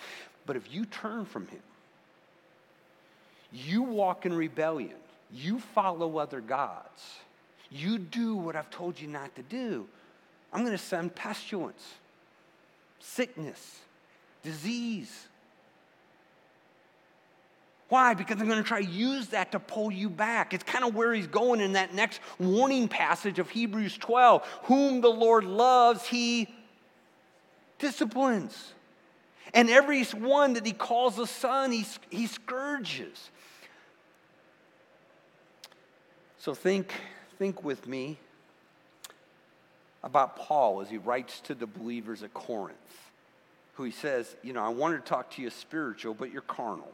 But 0.47 0.57
if 0.57 0.73
you 0.73 0.87
turn 0.87 1.25
from 1.25 1.49
Him, 1.49 1.61
you 3.53 3.83
walk 3.83 4.27
in 4.27 4.33
rebellion, 4.33 4.95
you 5.33 5.59
follow 5.59 6.19
other 6.19 6.41
gods, 6.41 7.03
you 7.71 7.99
do 7.99 8.37
what 8.37 8.55
I've 8.55 8.71
told 8.71 9.01
you 9.01 9.09
not 9.09 9.35
to 9.37 9.43
do, 9.43 9.89
I'm 10.53 10.65
going 10.65 10.77
to 10.77 10.83
send 10.83 11.15
pestilence, 11.15 11.95
sickness, 13.01 13.81
disease. 14.43 15.27
Why? 17.91 18.15
Because 18.15 18.41
I'm 18.41 18.47
going 18.47 18.63
to 18.63 18.67
try 18.67 18.83
to 18.83 18.89
use 18.89 19.29
that 19.29 19.53
to 19.53 19.61
pull 19.61 19.93
you 19.93 20.09
back. 20.09 20.55
It's 20.55 20.65
kind 20.65 20.85
of 20.85 20.95
where 20.95 21.13
he's 21.13 21.27
going 21.27 21.61
in 21.61 21.73
that 21.73 21.93
next 21.93 22.21
warning 22.39 22.89
passage 22.89 23.39
of 23.39 23.51
Hebrews 23.51 23.99
12. 23.99 24.47
Whom 24.65 25.01
the 25.01 25.11
Lord 25.11 25.45
loves, 25.45 26.07
he 26.07 26.49
disciplines. 27.79 28.75
And 29.53 29.69
every 29.69 30.05
one 30.05 30.53
that 30.53 30.65
he 30.65 30.73
calls 30.73 31.19
a 31.19 31.27
son, 31.27 31.73
he, 31.73 31.85
he 32.11 32.27
scourges. 32.29 33.31
So 36.39 36.55
think, 36.55 36.93
think 37.39 37.65
with 37.65 37.87
me 37.87 38.19
about 40.03 40.37
Paul 40.37 40.81
as 40.81 40.89
he 40.89 40.99
writes 40.99 41.41
to 41.41 41.55
the 41.55 41.67
believers 41.67 42.23
at 42.23 42.33
Corinth, 42.33 42.79
who 43.75 43.85
he 43.85 43.91
says, 43.91 44.37
You 44.43 44.53
know, 44.53 44.63
I 44.63 44.69
wanted 44.69 45.05
to 45.05 45.09
talk 45.11 45.31
to 45.33 45.43
you 45.43 45.51
spiritual, 45.51 46.15
but 46.15 46.33
you're 46.33 46.43
carnal, 46.43 46.93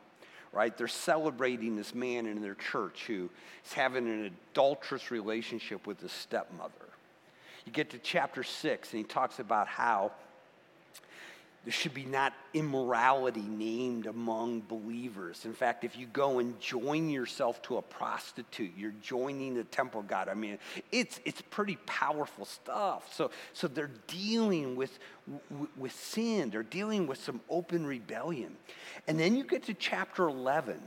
right? 0.57 0.75
They're 0.75 0.89
celebrating 0.89 1.77
this 1.77 1.95
man 1.95 2.25
in 2.25 2.41
their 2.41 2.55
church 2.55 3.05
who 3.07 3.29
is 3.65 3.73
having 3.75 4.07
an 4.07 4.33
adulterous 4.53 5.11
relationship 5.11 5.87
with 5.87 6.01
his 6.01 6.13
stepmother. 6.13 6.73
You 7.67 7.73
get 7.73 7.91
to 7.91 7.99
chapter 7.99 8.43
six, 8.43 8.93
and 8.93 8.99
he 8.99 9.05
talks 9.05 9.39
about 9.39 9.69
how 9.69 10.13
there 11.67 11.73
should 11.73 11.95
be 11.95 12.05
not 12.05 12.33
immorality 12.55 13.43
named 13.43 14.07
among 14.07 14.61
believers. 14.61 15.45
In 15.45 15.53
fact, 15.53 15.83
if 15.83 15.99
you 15.99 16.07
go 16.07 16.39
and 16.39 16.61
join 16.61 17.11
yourself 17.11 17.61
to 17.63 17.79
a 17.79 17.83
prostitute, 17.83 18.71
you're 18.79 18.95
joining 19.03 19.55
the 19.55 19.65
temple 19.65 20.03
God. 20.03 20.29
I 20.29 20.35
mean, 20.35 20.61
it's, 20.93 21.19
it's 21.25 21.43
pretty 21.51 21.77
powerful 21.85 22.45
stuff. 22.45 23.13
So, 23.13 23.33
so 23.53 23.67
they're 23.67 23.91
dealing 24.07 24.77
with, 24.77 24.97
with 25.77 25.91
sin, 25.91 26.51
they're 26.51 26.63
dealing 26.63 27.09
with 27.09 27.19
some 27.19 27.41
open 27.51 27.85
rebellion. 27.85 28.57
And 29.09 29.19
then 29.19 29.35
you 29.35 29.43
get 29.43 29.65
to 29.65 29.75
chapter 29.75 30.29
11 30.29 30.81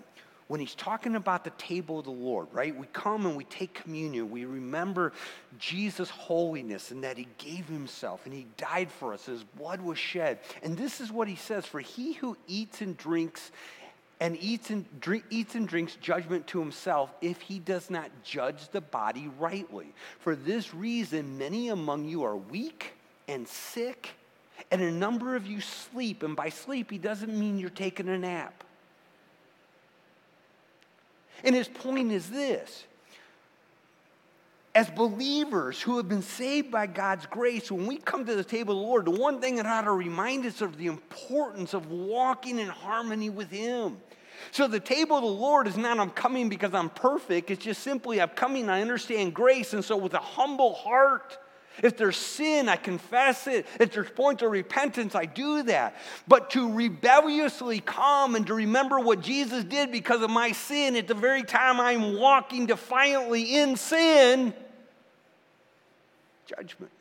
when 0.50 0.60
he's 0.60 0.74
talking 0.74 1.16
about 1.16 1.44
the 1.44 1.52
table 1.52 2.00
of 2.00 2.06
the 2.06 2.12
Lord, 2.12 2.48
right? 2.52 2.76
We 2.76 2.88
come 2.92 3.28
and 3.28 3.38
we 3.38 3.44
take 3.46 3.76
communion. 3.76 4.32
We 4.32 4.46
remember 4.46 5.14
Jesus' 5.60 6.10
holiness 6.10 6.90
and 6.90 7.04
that 7.04 7.20
he 7.20 7.28
gave 7.38 7.68
himself 7.68 8.26
and 8.26 8.34
he 8.34 8.48
died 8.58 8.90
for 8.92 9.14
us. 9.14 9.28
His 9.28 9.44
blood 9.44 9.80
was 9.80 10.00
shed. 10.00 10.40
And 10.64 10.76
this 10.76 11.02
is 11.02 11.12
what 11.12 11.28
he 11.28 11.36
says 11.36 11.68
For 11.68 11.80
he 11.80 12.14
who 12.14 12.36
eats 12.48 12.82
and 12.82 12.98
drinks 12.98 13.52
and 14.20 14.36
eats 14.42 14.72
and, 14.72 14.86
drink, 15.00 15.24
eats 15.30 15.54
and 15.54 15.68
drinks 15.68 15.96
judgment 15.98 16.48
to 16.48 16.60
himself 16.60 17.14
if 17.22 17.40
he 17.42 17.60
does 17.60 17.92
not 17.92 18.10
judge 18.24 18.70
the 18.70 18.82
body 18.82 19.30
rightly. 19.38 19.94
For 20.18 20.36
this 20.36 20.74
reason, 20.74 21.38
many 21.38 21.70
among 21.70 22.06
you 22.06 22.24
are 22.24 22.36
weak 22.36 22.94
and 23.28 23.48
sick, 23.48 24.10
and 24.72 24.82
a 24.82 24.92
number 24.92 25.36
of 25.36 25.46
you 25.46 25.62
sleep. 25.62 26.24
And 26.24 26.36
by 26.36 26.50
sleep, 26.50 26.90
he 26.90 26.98
doesn't 26.98 27.40
mean 27.40 27.60
you're 27.60 27.70
taking 27.70 28.10
a 28.10 28.18
nap. 28.18 28.64
And 31.44 31.56
his 31.56 31.68
point 31.68 32.12
is 32.12 32.30
this 32.30 32.86
as 34.76 34.90
believers 34.90 35.82
who 35.82 35.98
have 35.98 36.08
been 36.08 36.22
saved 36.22 36.72
by 36.72 36.86
God's 36.88 37.26
grace, 37.26 37.72
when 37.72 37.88
we 37.88 37.98
come 37.98 38.26
to 38.26 38.36
the 38.36 38.44
table 38.44 38.76
of 38.76 38.80
the 38.80 38.86
Lord, 38.86 39.06
the 39.06 39.12
one 39.12 39.42
thing 39.42 39.56
that 39.56 39.66
ought 39.66 39.82
to 39.82 39.92
remind 39.92 40.46
us 40.46 40.62
of 40.62 40.78
the 40.78 40.88
importance 40.88 41.74
of 41.74 41.92
walking 41.92 42.60
in 42.60 42.68
harmony 42.68 43.30
with 43.30 43.50
Him. 43.50 43.98
So 44.52 44.68
the 44.68 44.80
table 44.80 45.18
of 45.18 45.24
the 45.24 45.30
Lord 45.30 45.68
is 45.68 45.76
not 45.76 46.00
I'm 46.00 46.12
coming 46.12 46.50
because 46.50 46.74
I'm 46.74 46.90
perfect. 46.90 47.52
It's 47.52 47.66
just 47.66 47.82
simply 47.82 48.22
I'm 48.22 48.30
coming, 48.30 48.70
I 48.70 48.82
understand 48.82 49.34
grace. 49.34 49.74
And 49.74 49.84
so 49.84 49.98
with 49.98 50.14
a 50.14 50.20
humble 50.20 50.76
heart, 50.76 51.38
if 51.84 51.98
there's 51.98 52.18
sin, 52.18 52.70
I 52.70 52.76
confess 52.76 53.48
it. 53.48 53.66
If 53.80 53.94
there's 53.94 54.10
point 54.10 54.42
of 54.42 54.52
repentance, 54.52 55.16
I 55.16 55.26
do 55.26 55.64
that. 55.64 55.96
But 56.28 56.52
to 56.52 56.74
rebelliously 56.74 57.80
come 57.80 58.36
and 58.36 58.46
to 58.48 58.54
remember 58.54 59.00
what 59.00 59.22
Jesus 59.22 59.64
did 59.64 59.92
because 59.92 60.22
of 60.22 60.30
my 60.30 60.52
sin 60.52 60.96
at 60.96 61.08
the 61.08 61.14
very 61.14 61.44
time 61.44 61.80
I'm 61.80 62.18
walking 62.20 62.66
defiantly 62.66 63.56
in 63.56 63.76
sin, 63.76 64.54
judgment. 66.46 66.92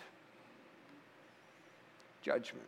Judgment. 2.22 2.66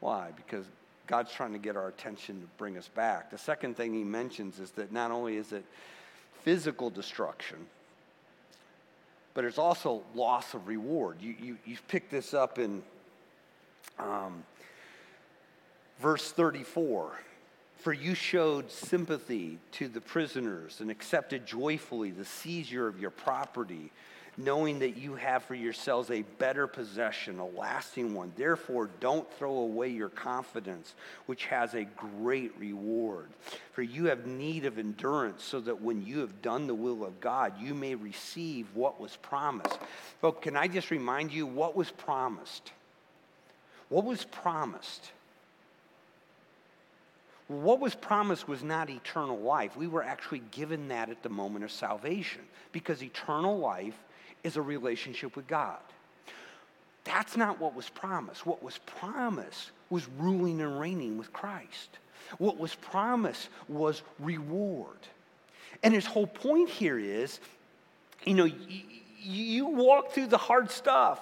Why? 0.00 0.30
Because 0.34 0.64
God's 1.06 1.32
trying 1.32 1.52
to 1.52 1.58
get 1.58 1.76
our 1.76 1.88
attention 1.88 2.40
to 2.40 2.46
bring 2.56 2.78
us 2.78 2.88
back. 2.88 3.30
The 3.30 3.38
second 3.38 3.76
thing 3.76 3.92
he 3.92 4.04
mentions 4.04 4.58
is 4.58 4.70
that 4.72 4.92
not 4.92 5.10
only 5.10 5.36
is 5.36 5.52
it 5.52 5.64
physical 6.42 6.88
destruction, 6.88 7.58
but 9.34 9.44
it's 9.44 9.58
also 9.58 10.02
loss 10.14 10.54
of 10.54 10.66
reward. 10.66 11.18
You, 11.20 11.34
you, 11.40 11.58
you 11.64 11.76
pick 11.88 12.10
this 12.10 12.34
up 12.34 12.58
in 12.58 12.82
um, 13.98 14.44
verse 16.00 16.32
34. 16.32 17.12
For 17.76 17.92
you 17.94 18.14
showed 18.14 18.70
sympathy 18.70 19.58
to 19.72 19.88
the 19.88 20.02
prisoners 20.02 20.80
and 20.80 20.90
accepted 20.90 21.46
joyfully 21.46 22.10
the 22.10 22.26
seizure 22.26 22.86
of 22.86 23.00
your 23.00 23.10
property, 23.10 23.90
knowing 24.36 24.78
that 24.80 24.96
you 24.96 25.14
have 25.14 25.44
for 25.44 25.54
yourselves 25.54 26.10
a 26.10 26.22
better 26.38 26.66
possession, 26.66 27.38
a 27.38 27.46
lasting 27.46 28.14
one. 28.14 28.32
Therefore, 28.36 28.90
don't 29.00 29.30
throw 29.34 29.52
away 29.58 29.88
your 29.88 30.08
confidence, 30.08 30.94
which 31.26 31.46
has 31.46 31.74
a 31.74 31.84
great 31.84 32.52
reward. 32.58 33.28
For 33.72 33.82
you 33.82 34.06
have 34.06 34.26
need 34.26 34.64
of 34.64 34.78
endurance, 34.78 35.42
so 35.42 35.60
that 35.60 35.80
when 35.80 36.04
you 36.04 36.20
have 36.20 36.42
done 36.42 36.66
the 36.66 36.74
will 36.74 37.04
of 37.04 37.20
God, 37.20 37.54
you 37.60 37.74
may 37.74 37.94
receive 37.94 38.66
what 38.74 39.00
was 39.00 39.16
promised. 39.16 39.78
But 40.20 40.42
can 40.42 40.56
I 40.56 40.68
just 40.68 40.90
remind 40.90 41.32
you 41.32 41.46
what 41.46 41.76
was 41.76 41.90
promised? 41.90 42.72
What 43.88 44.04
was 44.04 44.24
promised? 44.24 45.10
what 47.50 47.80
was 47.80 47.96
promised 47.96 48.46
was 48.46 48.62
not 48.62 48.88
eternal 48.88 49.36
life. 49.36 49.76
We 49.76 49.88
were 49.88 50.04
actually 50.04 50.42
given 50.52 50.86
that 50.88 51.10
at 51.10 51.24
the 51.24 51.28
moment 51.28 51.64
of 51.64 51.72
salvation 51.72 52.42
because 52.70 53.02
eternal 53.02 53.58
life 53.58 53.98
is 54.44 54.56
a 54.56 54.62
relationship 54.62 55.36
with 55.36 55.46
God. 55.46 55.78
That's 57.04 57.36
not 57.36 57.60
what 57.60 57.74
was 57.74 57.88
promised. 57.88 58.46
What 58.46 58.62
was 58.62 58.78
promised 58.78 59.70
was 59.88 60.06
ruling 60.18 60.60
and 60.60 60.78
reigning 60.78 61.18
with 61.18 61.32
Christ. 61.32 61.98
What 62.38 62.58
was 62.58 62.74
promised 62.74 63.48
was 63.68 64.02
reward. 64.18 64.98
And 65.82 65.94
his 65.94 66.06
whole 66.06 66.26
point 66.26 66.68
here 66.68 66.98
is 66.98 67.40
you 68.24 68.34
know, 68.34 68.44
you, 68.44 68.82
you 69.18 69.66
walk 69.66 70.12
through 70.12 70.26
the 70.26 70.38
hard 70.38 70.70
stuff. 70.70 71.20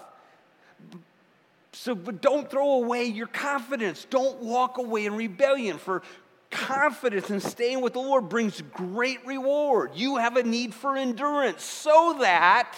So, 1.73 1.95
but 1.95 2.21
don't 2.21 2.51
throw 2.51 2.83
away 2.83 3.05
your 3.05 3.29
confidence. 3.29 4.07
Don't 4.11 4.41
walk 4.41 4.79
away 4.79 5.07
in 5.07 5.15
rebellion. 5.15 5.79
For 5.79 6.03
confidence 6.51 7.31
in 7.31 7.41
staying 7.41 7.83
with 7.83 7.93
the 7.93 8.01
Lord 8.01 8.29
brings 8.29 8.61
great 8.73 9.25
reward. 9.27 9.93
You 9.95 10.17
have 10.17 10.37
a 10.37 10.43
need 10.43 10.75
for 10.75 10.97
endurance 10.97 11.63
so 11.63 12.17
that 12.21 12.77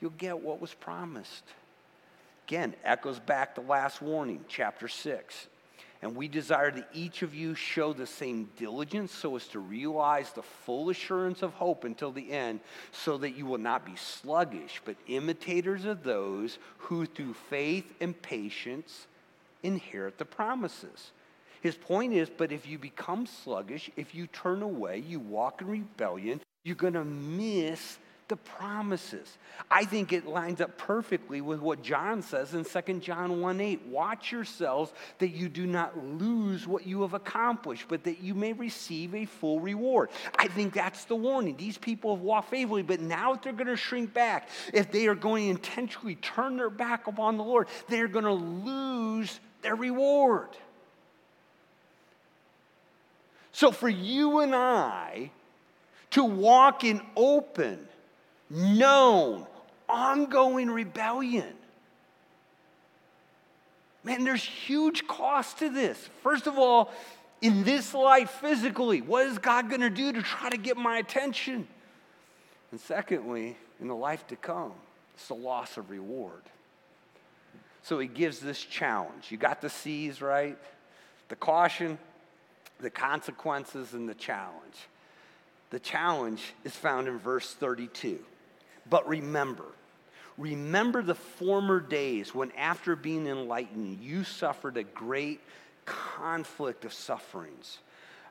you'll 0.00 0.10
get 0.12 0.40
what 0.40 0.60
was 0.60 0.74
promised. 0.74 1.44
Again, 2.46 2.74
echoes 2.84 3.18
back 3.18 3.54
the 3.54 3.60
last 3.60 4.02
warning, 4.02 4.44
chapter 4.48 4.88
6. 4.88 5.48
And 6.02 6.16
we 6.16 6.28
desire 6.28 6.70
that 6.70 6.88
each 6.94 7.22
of 7.22 7.34
you 7.34 7.54
show 7.54 7.92
the 7.92 8.06
same 8.06 8.48
diligence 8.56 9.12
so 9.12 9.36
as 9.36 9.46
to 9.48 9.58
realize 9.58 10.32
the 10.32 10.42
full 10.42 10.88
assurance 10.88 11.42
of 11.42 11.52
hope 11.52 11.84
until 11.84 12.10
the 12.10 12.32
end, 12.32 12.60
so 12.90 13.18
that 13.18 13.36
you 13.36 13.44
will 13.44 13.58
not 13.58 13.84
be 13.84 13.96
sluggish, 13.96 14.80
but 14.84 14.96
imitators 15.08 15.84
of 15.84 16.02
those 16.02 16.58
who 16.78 17.04
through 17.04 17.34
faith 17.34 17.92
and 18.00 18.20
patience 18.22 19.06
inherit 19.62 20.16
the 20.16 20.24
promises. 20.24 21.12
His 21.60 21.74
point 21.74 22.14
is, 22.14 22.30
but 22.30 22.50
if 22.50 22.66
you 22.66 22.78
become 22.78 23.26
sluggish, 23.26 23.90
if 23.94 24.14
you 24.14 24.26
turn 24.26 24.62
away, 24.62 25.04
you 25.06 25.20
walk 25.20 25.60
in 25.60 25.68
rebellion, 25.68 26.40
you're 26.64 26.76
going 26.76 26.94
to 26.94 27.04
miss 27.04 27.98
the 28.30 28.36
promises. 28.36 29.36
I 29.70 29.84
think 29.84 30.14
it 30.14 30.26
lines 30.26 30.62
up 30.62 30.78
perfectly 30.78 31.42
with 31.42 31.60
what 31.60 31.82
John 31.82 32.22
says 32.22 32.54
in 32.54 32.64
2 32.64 33.00
John 33.00 33.42
1 33.42 33.60
8. 33.60 33.86
Watch 33.88 34.32
yourselves 34.32 34.92
that 35.18 35.28
you 35.28 35.50
do 35.50 35.66
not 35.66 36.02
lose 36.02 36.66
what 36.66 36.86
you 36.86 37.02
have 37.02 37.12
accomplished, 37.12 37.86
but 37.88 38.04
that 38.04 38.22
you 38.22 38.34
may 38.34 38.54
receive 38.54 39.14
a 39.14 39.26
full 39.26 39.60
reward. 39.60 40.08
I 40.38 40.48
think 40.48 40.72
that's 40.72 41.04
the 41.04 41.16
warning. 41.16 41.56
These 41.58 41.76
people 41.76 42.16
have 42.16 42.24
walked 42.24 42.48
faithfully, 42.48 42.82
but 42.82 43.00
now 43.00 43.34
if 43.34 43.42
they're 43.42 43.52
going 43.52 43.66
to 43.66 43.76
shrink 43.76 44.14
back, 44.14 44.48
if 44.72 44.90
they 44.90 45.06
are 45.08 45.14
going 45.14 45.44
to 45.44 45.50
intentionally 45.50 46.14
turn 46.14 46.56
their 46.56 46.70
back 46.70 47.06
upon 47.06 47.36
the 47.36 47.44
Lord, 47.44 47.68
they're 47.88 48.08
going 48.08 48.24
to 48.24 48.32
lose 48.32 49.38
their 49.60 49.76
reward. 49.76 50.48
So 53.52 53.72
for 53.72 53.88
you 53.88 54.40
and 54.40 54.54
I 54.54 55.32
to 56.10 56.24
walk 56.24 56.84
in 56.84 57.00
open, 57.16 57.86
known, 58.50 59.46
ongoing 59.88 60.70
rebellion. 60.70 61.54
Man, 64.02 64.24
there's 64.24 64.42
huge 64.42 65.06
cost 65.06 65.58
to 65.58 65.70
this. 65.70 66.08
First 66.22 66.46
of 66.46 66.58
all, 66.58 66.92
in 67.40 67.64
this 67.64 67.94
life 67.94 68.30
physically, 68.30 69.00
what 69.00 69.26
is 69.26 69.38
God 69.38 69.68
going 69.68 69.80
to 69.80 69.90
do 69.90 70.12
to 70.12 70.22
try 70.22 70.50
to 70.50 70.56
get 70.56 70.76
my 70.76 70.98
attention? 70.98 71.68
And 72.70 72.80
secondly, 72.80 73.56
in 73.80 73.88
the 73.88 73.96
life 73.96 74.26
to 74.28 74.36
come, 74.36 74.72
it's 75.14 75.28
the 75.28 75.34
loss 75.34 75.76
of 75.76 75.90
reward. 75.90 76.42
So 77.82 77.98
he 77.98 78.06
gives 78.06 78.40
this 78.40 78.62
challenge. 78.62 79.30
You 79.30 79.38
got 79.38 79.60
the 79.60 79.70
C's, 79.70 80.20
right? 80.20 80.56
The 81.28 81.36
caution, 81.36 81.98
the 82.78 82.90
consequences, 82.90 83.94
and 83.94 84.08
the 84.08 84.14
challenge. 84.14 84.76
The 85.70 85.80
challenge 85.80 86.54
is 86.64 86.74
found 86.74 87.08
in 87.08 87.18
verse 87.18 87.54
32. 87.54 88.18
But 88.88 89.06
remember, 89.08 89.66
remember 90.38 91.02
the 91.02 91.14
former 91.14 91.80
days 91.80 92.34
when, 92.34 92.50
after 92.52 92.96
being 92.96 93.26
enlightened, 93.26 94.00
you 94.00 94.24
suffered 94.24 94.76
a 94.76 94.84
great 94.84 95.40
conflict 95.84 96.84
of 96.84 96.92
sufferings. 96.92 97.78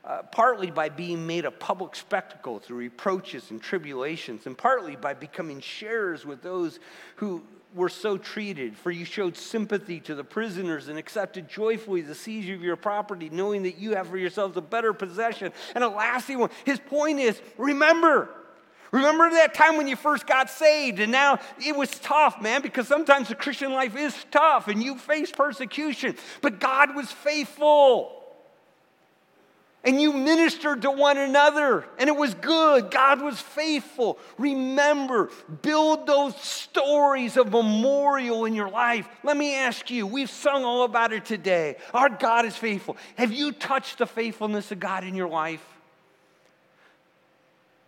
Uh, 0.02 0.22
partly 0.32 0.70
by 0.70 0.88
being 0.88 1.26
made 1.26 1.44
a 1.44 1.50
public 1.50 1.94
spectacle 1.94 2.58
through 2.58 2.78
reproaches 2.78 3.50
and 3.50 3.60
tribulations, 3.60 4.46
and 4.46 4.56
partly 4.56 4.96
by 4.96 5.12
becoming 5.12 5.60
sharers 5.60 6.24
with 6.24 6.42
those 6.42 6.80
who 7.16 7.42
were 7.74 7.90
so 7.90 8.16
treated. 8.16 8.76
For 8.76 8.90
you 8.90 9.04
showed 9.04 9.36
sympathy 9.36 10.00
to 10.00 10.14
the 10.14 10.24
prisoners 10.24 10.88
and 10.88 10.98
accepted 10.98 11.50
joyfully 11.50 12.00
the 12.00 12.14
seizure 12.14 12.54
of 12.54 12.62
your 12.62 12.76
property, 12.76 13.28
knowing 13.28 13.62
that 13.64 13.78
you 13.78 13.94
have 13.94 14.08
for 14.08 14.16
yourselves 14.16 14.56
a 14.56 14.62
better 14.62 14.94
possession 14.94 15.52
and 15.74 15.84
a 15.84 15.88
lasting 15.88 16.38
one. 16.38 16.50
His 16.64 16.80
point 16.80 17.20
is 17.20 17.40
remember, 17.58 18.30
Remember 18.92 19.30
that 19.30 19.54
time 19.54 19.76
when 19.76 19.86
you 19.86 19.96
first 19.96 20.26
got 20.26 20.50
saved 20.50 20.98
and 20.98 21.12
now 21.12 21.38
it 21.58 21.76
was 21.76 21.90
tough, 22.00 22.42
man, 22.42 22.60
because 22.60 22.88
sometimes 22.88 23.28
the 23.28 23.34
Christian 23.34 23.72
life 23.72 23.96
is 23.96 24.14
tough 24.30 24.68
and 24.68 24.82
you 24.82 24.96
face 24.96 25.30
persecution, 25.30 26.16
but 26.42 26.58
God 26.58 26.96
was 26.96 27.10
faithful. 27.10 28.16
And 29.82 30.00
you 30.00 30.12
ministered 30.12 30.82
to 30.82 30.90
one 30.90 31.16
another, 31.16 31.86
and 31.98 32.08
it 32.08 32.14
was 32.14 32.34
good. 32.34 32.90
God 32.90 33.22
was 33.22 33.40
faithful. 33.40 34.18
Remember, 34.36 35.30
build 35.62 36.06
those 36.06 36.36
stories 36.36 37.38
of 37.38 37.50
memorial 37.50 38.44
in 38.44 38.54
your 38.54 38.68
life. 38.68 39.08
Let 39.22 39.38
me 39.38 39.54
ask 39.54 39.90
you 39.90 40.06
we've 40.06 40.28
sung 40.28 40.64
all 40.64 40.84
about 40.84 41.14
it 41.14 41.24
today. 41.24 41.76
Our 41.94 42.10
God 42.10 42.44
is 42.44 42.56
faithful. 42.56 42.98
Have 43.16 43.32
you 43.32 43.52
touched 43.52 43.98
the 43.98 44.06
faithfulness 44.06 44.70
of 44.70 44.80
God 44.80 45.02
in 45.02 45.14
your 45.14 45.30
life? 45.30 45.64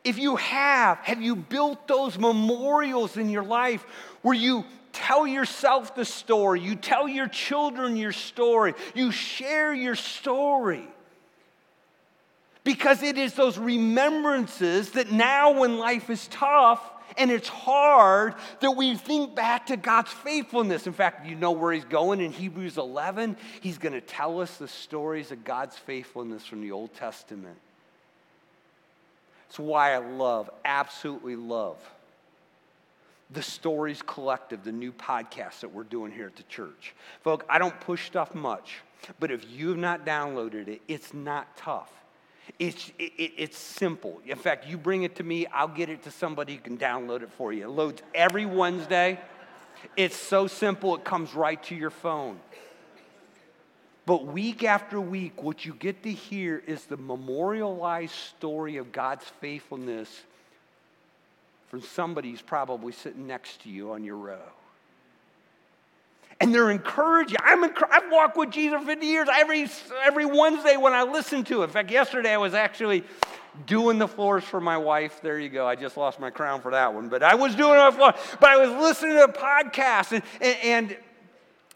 If 0.05 0.19
you 0.19 0.37
have, 0.37 0.99
have 0.99 1.23
you 1.23 1.37
built 1.37 1.87
those 1.87 2.19
memorials 2.19 3.17
in 3.17 3.31
your 3.31 3.45
life 3.45 3.85
where 4.23 4.35
you 4.35 4.65
tell 4.93 5.27
yourself 5.27 5.95
the 5.95 6.05
story, 6.05 6.61
you 6.61 6.75
tell 6.75 7.09
your 7.09 7.29
children 7.29 7.97
your 7.97 8.13
story, 8.13 8.75
you 8.95 9.13
share 9.13 9.73
your 9.73 9.95
story? 9.95 10.87
Because 12.65 13.03
it 13.03 13.19
is 13.19 13.35
those 13.35 13.59
remembrances 13.59 14.91
that 14.93 15.11
now, 15.11 15.59
when 15.59 15.79
life 15.79 16.11
is 16.11 16.29
tough 16.29 16.81
and 17.17 17.31
it's 17.31 17.49
hard, 17.49 18.35
that 18.61 18.73
we 18.73 18.97
think 18.97 19.35
back 19.35 19.67
to 19.67 19.77
God's 19.77 20.13
faithfulness. 20.13 20.87
In 20.87 20.93
fact, 20.93 21.27
you 21.27 21.35
know 21.35 21.51
where 21.53 21.73
he's 21.73 21.85
going 21.85 22.21
in 22.21 22.33
Hebrews 22.33 22.79
11? 22.79 23.37
He's 23.61 23.79
going 23.79 23.95
to 23.95 24.01
tell 24.01 24.41
us 24.41 24.57
the 24.59 24.69
stories 24.69 25.33
of 25.33 25.45
God's 25.45 25.77
faithfulness 25.77 26.45
from 26.45 26.61
the 26.61 26.71
Old 26.71 26.95
Testament. 26.95 27.59
It's 29.53 29.59
why 29.59 29.93
I 29.93 29.99
love, 29.99 30.49
absolutely 30.65 31.37
love, 31.37 31.77
the 33.29 33.43
Stories 33.43 34.01
Collective, 34.01 34.65
the 34.65 34.73
new 34.73 34.93
podcast 34.93 35.61
that 35.61 35.71
we're 35.71 35.83
doing 35.83 36.11
here 36.11 36.25
at 36.25 36.37
the 36.37 36.43
church. 36.45 36.95
Folks, 37.21 37.45
I 37.51 37.59
don't 37.59 37.79
push 37.79 38.07
stuff 38.07 38.35
much, 38.35 38.77
but 39.21 39.31
if 39.31 39.45
you 39.51 39.69
have 39.69 39.77
not 39.77 40.07
downloaded 40.07 40.69
it, 40.69 40.81
it's 40.89 41.13
not 41.13 41.55
tough. 41.55 41.93
It's, 42.59 42.93
it, 42.99 43.13
it's 43.19 43.59
simple. 43.59 44.23
In 44.27 44.39
fact, 44.39 44.67
you 44.67 44.79
bring 44.79 45.03
it 45.03 45.17
to 45.17 45.23
me, 45.23 45.45
I'll 45.49 45.69
get 45.69 45.91
it 45.91 46.03
to 46.05 46.11
somebody 46.11 46.55
who 46.55 46.61
can 46.61 46.79
download 46.79 47.21
it 47.21 47.31
for 47.31 47.53
you. 47.53 47.65
It 47.65 47.73
loads 47.73 48.01
every 48.15 48.47
Wednesday. 48.47 49.21
It's 49.99 50.17
so 50.17 50.47
simple, 50.47 50.97
it 50.97 51.05
comes 51.05 51.35
right 51.35 51.63
to 51.65 51.75
your 51.75 51.91
phone. 51.91 52.41
But 54.05 54.27
week 54.27 54.65
after 54.65 55.01
week, 55.01 55.43
what 55.43 55.65
you 55.65 55.75
get 55.75 56.03
to 56.03 56.13
hear 56.13 56.63
is 56.67 56.85
the 56.85 56.97
memorialized 56.97 58.15
story 58.15 58.77
of 58.77 58.91
God's 58.91 59.25
faithfulness 59.41 60.23
from 61.69 61.83
somebody 61.83 62.31
who's 62.31 62.43
probably 62.43 62.93
sitting 62.93 63.27
next 63.27 63.63
to 63.63 63.71
you 63.71 63.93
on 63.93 64.05
your 64.05 64.17
row. 64.17 64.41
And 66.41 66.53
they're 66.53 66.71
encouraging. 66.71 67.37
I'm 67.41 67.63
I've 67.65 68.11
walked 68.11 68.37
with 68.37 68.51
Jesus 68.51 68.81
for 68.81 68.87
50 68.87 69.07
years. 69.07 69.29
Every, 69.33 69.69
every 70.03 70.27
Wednesday 70.27 70.77
when 70.77 70.93
I 70.93 71.05
listen 71.05 71.45
to 71.45 71.61
it. 71.63 71.67
In 71.67 71.71
fact, 71.71 71.91
yesterday 71.91 72.33
I 72.33 72.39
was 72.39 72.53
actually 72.53 73.05
doing 73.67 73.99
the 73.99 74.09
floors 74.09 74.43
for 74.43 74.61
my 74.61 74.77
wife. 74.77 75.21
There 75.23 75.39
you 75.39 75.49
go. 75.49 75.67
I 75.67 75.77
just 75.77 75.97
lost 75.97 76.19
my 76.19 76.31
crown 76.31 76.61
for 76.61 76.73
that 76.73 76.93
one. 76.93 77.09
But 77.09 77.23
I 77.23 77.37
was 77.37 77.55
doing 77.55 77.77
my 77.77 77.93
floor. 77.93 78.13
But 78.41 78.51
I 78.51 78.57
was 78.57 78.71
listening 78.71 79.13
to 79.13 79.25
a 79.25 79.33
podcast 79.33 80.13
and, 80.13 80.23
and, 80.41 80.59
and 80.91 80.97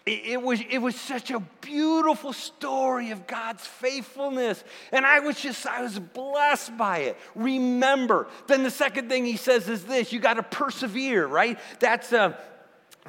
it 0.07 0.41
was, 0.41 0.61
it 0.71 0.79
was 0.79 0.95
such 0.95 1.33
a 1.33 1.41
beautiful 1.61 2.33
story 2.33 3.11
of 3.11 3.27
God's 3.27 3.67
faithfulness. 3.67 4.63
And 4.93 5.05
I 5.05 5.19
was 5.19 5.41
just, 5.41 5.67
I 5.67 5.83
was 5.83 5.99
blessed 5.99 6.77
by 6.77 6.99
it. 6.99 7.17
Remember. 7.35 8.29
Then 8.47 8.63
the 8.63 8.71
second 8.71 9.09
thing 9.09 9.25
he 9.25 9.37
says 9.37 9.69
is 9.69 9.85
this 9.85 10.13
you 10.13 10.21
got 10.21 10.35
to 10.35 10.45
persevere, 10.45 11.27
right? 11.27 11.59
That's 11.81 12.13
uh, 12.13 12.39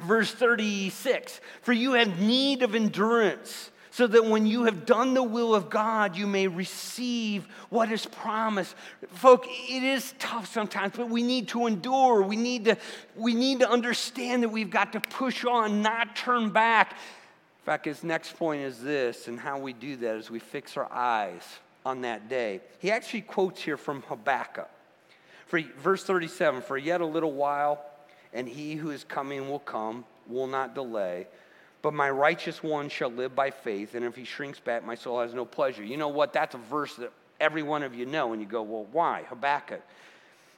verse 0.00 0.32
36. 0.32 1.40
For 1.62 1.72
you 1.72 1.92
have 1.92 2.20
need 2.20 2.64
of 2.64 2.74
endurance 2.74 3.70
so 3.90 4.06
that 4.06 4.24
when 4.24 4.46
you 4.46 4.64
have 4.64 4.86
done 4.86 5.14
the 5.14 5.22
will 5.22 5.54
of 5.54 5.70
God, 5.70 6.16
you 6.16 6.26
may 6.26 6.46
receive 6.46 7.46
what 7.70 7.90
is 7.90 8.06
promised. 8.06 8.74
Folk, 9.08 9.46
it 9.48 9.82
is 9.82 10.14
tough 10.18 10.52
sometimes, 10.52 10.94
but 10.96 11.08
we 11.08 11.22
need 11.22 11.48
to 11.48 11.66
endure. 11.66 12.22
We 12.22 12.36
need 12.36 12.66
to, 12.66 12.76
we 13.16 13.34
need 13.34 13.60
to 13.60 13.70
understand 13.70 14.42
that 14.42 14.50
we've 14.50 14.70
got 14.70 14.92
to 14.92 15.00
push 15.00 15.44
on, 15.44 15.82
not 15.82 16.16
turn 16.16 16.50
back. 16.50 16.92
In 16.92 17.64
fact, 17.64 17.84
his 17.84 18.02
next 18.02 18.36
point 18.36 18.62
is 18.62 18.80
this, 18.82 19.28
and 19.28 19.38
how 19.38 19.58
we 19.58 19.72
do 19.72 19.96
that 19.96 20.16
is 20.16 20.30
we 20.30 20.38
fix 20.38 20.76
our 20.76 20.90
eyes 20.92 21.42
on 21.84 22.02
that 22.02 22.28
day. 22.28 22.60
He 22.78 22.90
actually 22.90 23.22
quotes 23.22 23.62
here 23.62 23.76
from 23.76 24.02
Habakkuk. 24.02 24.68
For 25.46 25.60
verse 25.78 26.04
37, 26.04 26.62
for 26.62 26.76
yet 26.76 27.00
a 27.00 27.06
little 27.06 27.32
while, 27.32 27.82
and 28.34 28.46
he 28.46 28.74
who 28.74 28.90
is 28.90 29.04
coming 29.04 29.48
will 29.48 29.58
come, 29.58 30.04
will 30.26 30.46
not 30.46 30.74
delay. 30.74 31.26
But 31.80 31.94
my 31.94 32.10
righteous 32.10 32.62
one 32.62 32.88
shall 32.88 33.10
live 33.10 33.34
by 33.34 33.50
faith, 33.50 33.94
and 33.94 34.04
if 34.04 34.16
he 34.16 34.24
shrinks 34.24 34.58
back, 34.58 34.84
my 34.84 34.96
soul 34.96 35.20
has 35.20 35.32
no 35.32 35.44
pleasure. 35.44 35.84
You 35.84 35.96
know 35.96 36.08
what? 36.08 36.32
That's 36.32 36.54
a 36.54 36.58
verse 36.58 36.96
that 36.96 37.12
every 37.40 37.62
one 37.62 37.82
of 37.82 37.94
you 37.94 38.04
know, 38.04 38.32
and 38.32 38.42
you 38.42 38.48
go, 38.48 38.62
well, 38.62 38.86
why? 38.90 39.24
Habakkuk. 39.28 39.82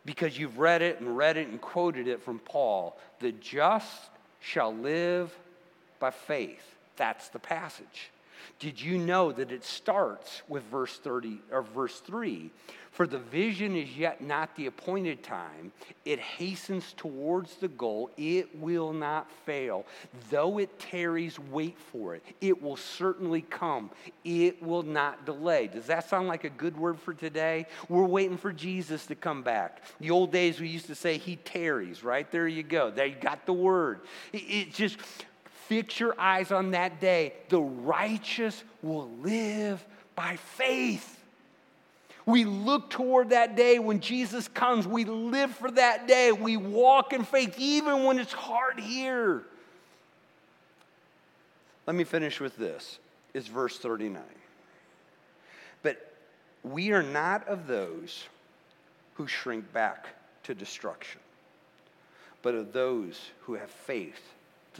Because 0.07 0.39
you've 0.39 0.59
read 0.59 0.81
it 0.81 1.01
and 1.01 1.17
read 1.17 1.37
it 1.37 1.49
and 1.49 1.61
quoted 1.61 2.09
it 2.09 2.23
from 2.23 2.39
Paul. 2.39 2.99
The 3.21 3.33
just 3.33 4.11
shall 4.41 4.75
live 4.75 5.37
by 5.99 6.11
faith. 6.11 6.63
That's 6.97 7.29
the 7.29 7.39
passage. 7.39 8.11
Did 8.59 8.81
you 8.81 8.99
know 8.99 9.33
that 9.33 9.53
it 9.53 9.65
starts 9.65 10.43
with 10.49 10.63
verse 10.65 10.99
30 10.99 11.41
or 11.51 11.63
verse 11.63 12.01
3? 12.01 12.51
For 12.91 13.07
the 13.07 13.19
vision 13.19 13.77
is 13.77 13.97
yet 13.97 14.21
not 14.21 14.57
the 14.57 14.67
appointed 14.67 15.23
time. 15.23 15.71
It 16.05 16.19
hastens 16.19 16.93
towards 16.97 17.55
the 17.57 17.69
goal. 17.69 18.11
It 18.17 18.59
will 18.59 18.93
not 18.93 19.31
fail. 19.47 19.87
Though 20.29 20.59
it 20.59 20.77
tarries, 20.81 21.39
wait 21.39 21.79
for 21.79 22.17
it. 22.17 22.25
It 22.41 22.61
will 22.61 22.77
certainly 22.77 23.43
come. 23.43 23.91
It 24.25 24.61
will 24.61 24.83
not 24.83 25.25
delay. 25.25 25.69
Does 25.69 25.87
that 25.87 26.11
sound 26.11 26.27
like 26.27 26.43
a 26.43 26.51
good 26.51 26.77
word 26.77 26.99
for 26.99 27.15
today? 27.15 27.67
We're 27.89 28.05
waiting 28.05 28.37
for 28.37 28.53
Jesus 28.53 29.07
to 29.07 29.15
come 29.15 29.43
back. 29.43 29.83
The 30.01 30.11
old 30.11 30.33
days 30.33 30.61
we 30.61 30.69
used 30.69 30.87
to 30.87 30.97
say 30.97 31.17
he 31.17 31.37
tarries, 31.37 32.03
right? 32.03 32.31
There 32.31 32.49
you 32.49 32.65
go. 32.65 32.91
There 32.91 33.07
you 33.07 33.15
got 33.15 33.47
the 33.47 33.53
word. 33.53 34.01
It, 34.33 34.75
just 34.75 34.99
fix 35.71 36.01
your 36.01 36.21
eyes 36.21 36.51
on 36.51 36.73
that 36.73 37.01
day. 37.01 37.33
The 37.49 37.61
righteous 37.61 38.65
will 38.83 39.09
live 39.23 39.83
by 40.17 40.35
faith. 40.35 41.17
We 42.27 42.45
look 42.45 42.91
toward 42.91 43.31
that 43.31 43.55
day 43.55 43.79
when 43.79 44.01
Jesus 44.01 44.49
comes. 44.49 44.89
We 44.89 45.05
live 45.05 45.53
for 45.53 45.71
that 45.71 46.09
day. 46.09 46.33
We 46.33 46.57
walk 46.57 47.13
in 47.13 47.23
faith 47.23 47.55
even 47.57 48.03
when 48.03 48.19
it's 48.19 48.33
hard 48.33 48.81
here. 48.81 49.45
Let 51.87 51.95
me 51.95 52.03
finish 52.03 52.41
with 52.41 52.57
this. 52.57 52.99
It's 53.33 53.47
verse 53.47 53.79
39. 53.79 54.21
But 55.85 56.15
we 56.65 56.91
are 56.91 57.05
not 57.05 57.47
of 57.47 57.69
those 57.69 58.25
who 59.15 59.29
shrink 59.29 59.73
back 59.73 60.09
to 60.43 60.55
destruction, 60.55 61.21
but 62.43 62.57
of 62.57 62.73
those 62.73 63.31
who 63.43 63.55
have 63.55 63.71
faith 63.71 64.21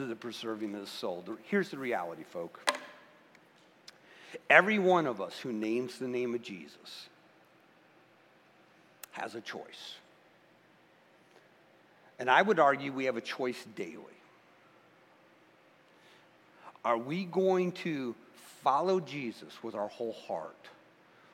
to 0.01 0.07
the 0.07 0.15
preserving 0.15 0.75
of 0.75 0.81
the 0.81 0.87
soul. 0.87 1.23
Here's 1.43 1.69
the 1.69 1.77
reality, 1.77 2.23
folk. 2.23 2.71
Every 4.49 4.79
one 4.79 5.07
of 5.07 5.21
us 5.21 5.37
who 5.39 5.51
names 5.51 5.97
the 5.97 6.07
name 6.07 6.33
of 6.33 6.41
Jesus 6.41 7.07
has 9.11 9.35
a 9.35 9.41
choice. 9.41 9.95
And 12.19 12.29
I 12.29 12.41
would 12.41 12.59
argue 12.59 12.91
we 12.91 13.05
have 13.05 13.17
a 13.17 13.21
choice 13.21 13.63
daily. 13.75 13.97
Are 16.83 16.97
we 16.97 17.25
going 17.25 17.71
to 17.73 18.15
follow 18.63 18.99
Jesus 18.99 19.63
with 19.63 19.75
our 19.75 19.87
whole 19.87 20.13
heart, 20.27 20.55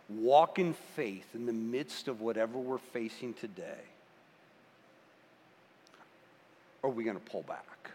walk 0.09 0.59
in 0.59 0.73
faith 0.95 1.27
in 1.33 1.45
the 1.45 1.53
midst 1.53 2.07
of 2.07 2.21
whatever 2.21 2.57
we're 2.57 2.77
facing 2.77 3.33
today? 3.33 3.83
Or 6.81 6.89
are 6.89 6.93
we 6.93 7.03
going 7.03 7.17
to 7.17 7.31
pull 7.31 7.43
back? 7.43 7.91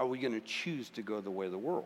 Are 0.00 0.06
we 0.06 0.18
going 0.18 0.32
to 0.32 0.40
choose 0.40 0.88
to 0.90 1.02
go 1.02 1.20
the 1.20 1.30
way 1.30 1.44
of 1.44 1.52
the 1.52 1.58
world? 1.58 1.84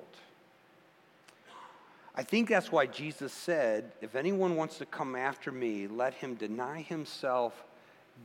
I 2.15 2.23
think 2.23 2.49
that's 2.49 2.71
why 2.71 2.87
Jesus 2.87 3.33
said, 3.33 3.91
If 4.01 4.15
anyone 4.15 4.55
wants 4.55 4.79
to 4.79 4.87
come 4.87 5.17
after 5.17 5.51
me, 5.51 5.89
let 5.89 6.15
him 6.15 6.37
deny 6.37 6.83
himself 6.83 7.65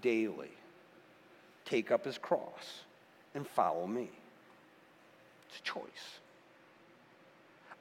daily, 0.04 0.52
take 1.66 1.90
up 1.90 2.06
his 2.06 2.20
cross, 2.20 2.84
and 3.34 3.48
follow 3.48 3.88
me. 3.88 4.10
It's 5.50 5.58
a 5.58 5.64
choice. 5.64 6.20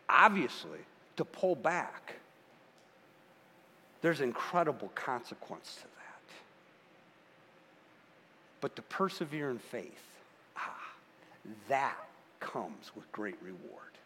Obviously, 0.08 0.78
to 1.18 1.26
pull 1.26 1.56
back, 1.56 2.14
there's 4.00 4.22
incredible 4.22 4.90
consequence 4.94 5.74
to 5.74 5.82
that. 5.82 6.34
But 8.62 8.76
to 8.76 8.82
persevere 8.82 9.50
in 9.50 9.58
faith, 9.58 10.07
that 11.68 11.96
comes 12.40 12.92
with 12.96 13.10
great 13.12 13.36
reward. 13.42 13.97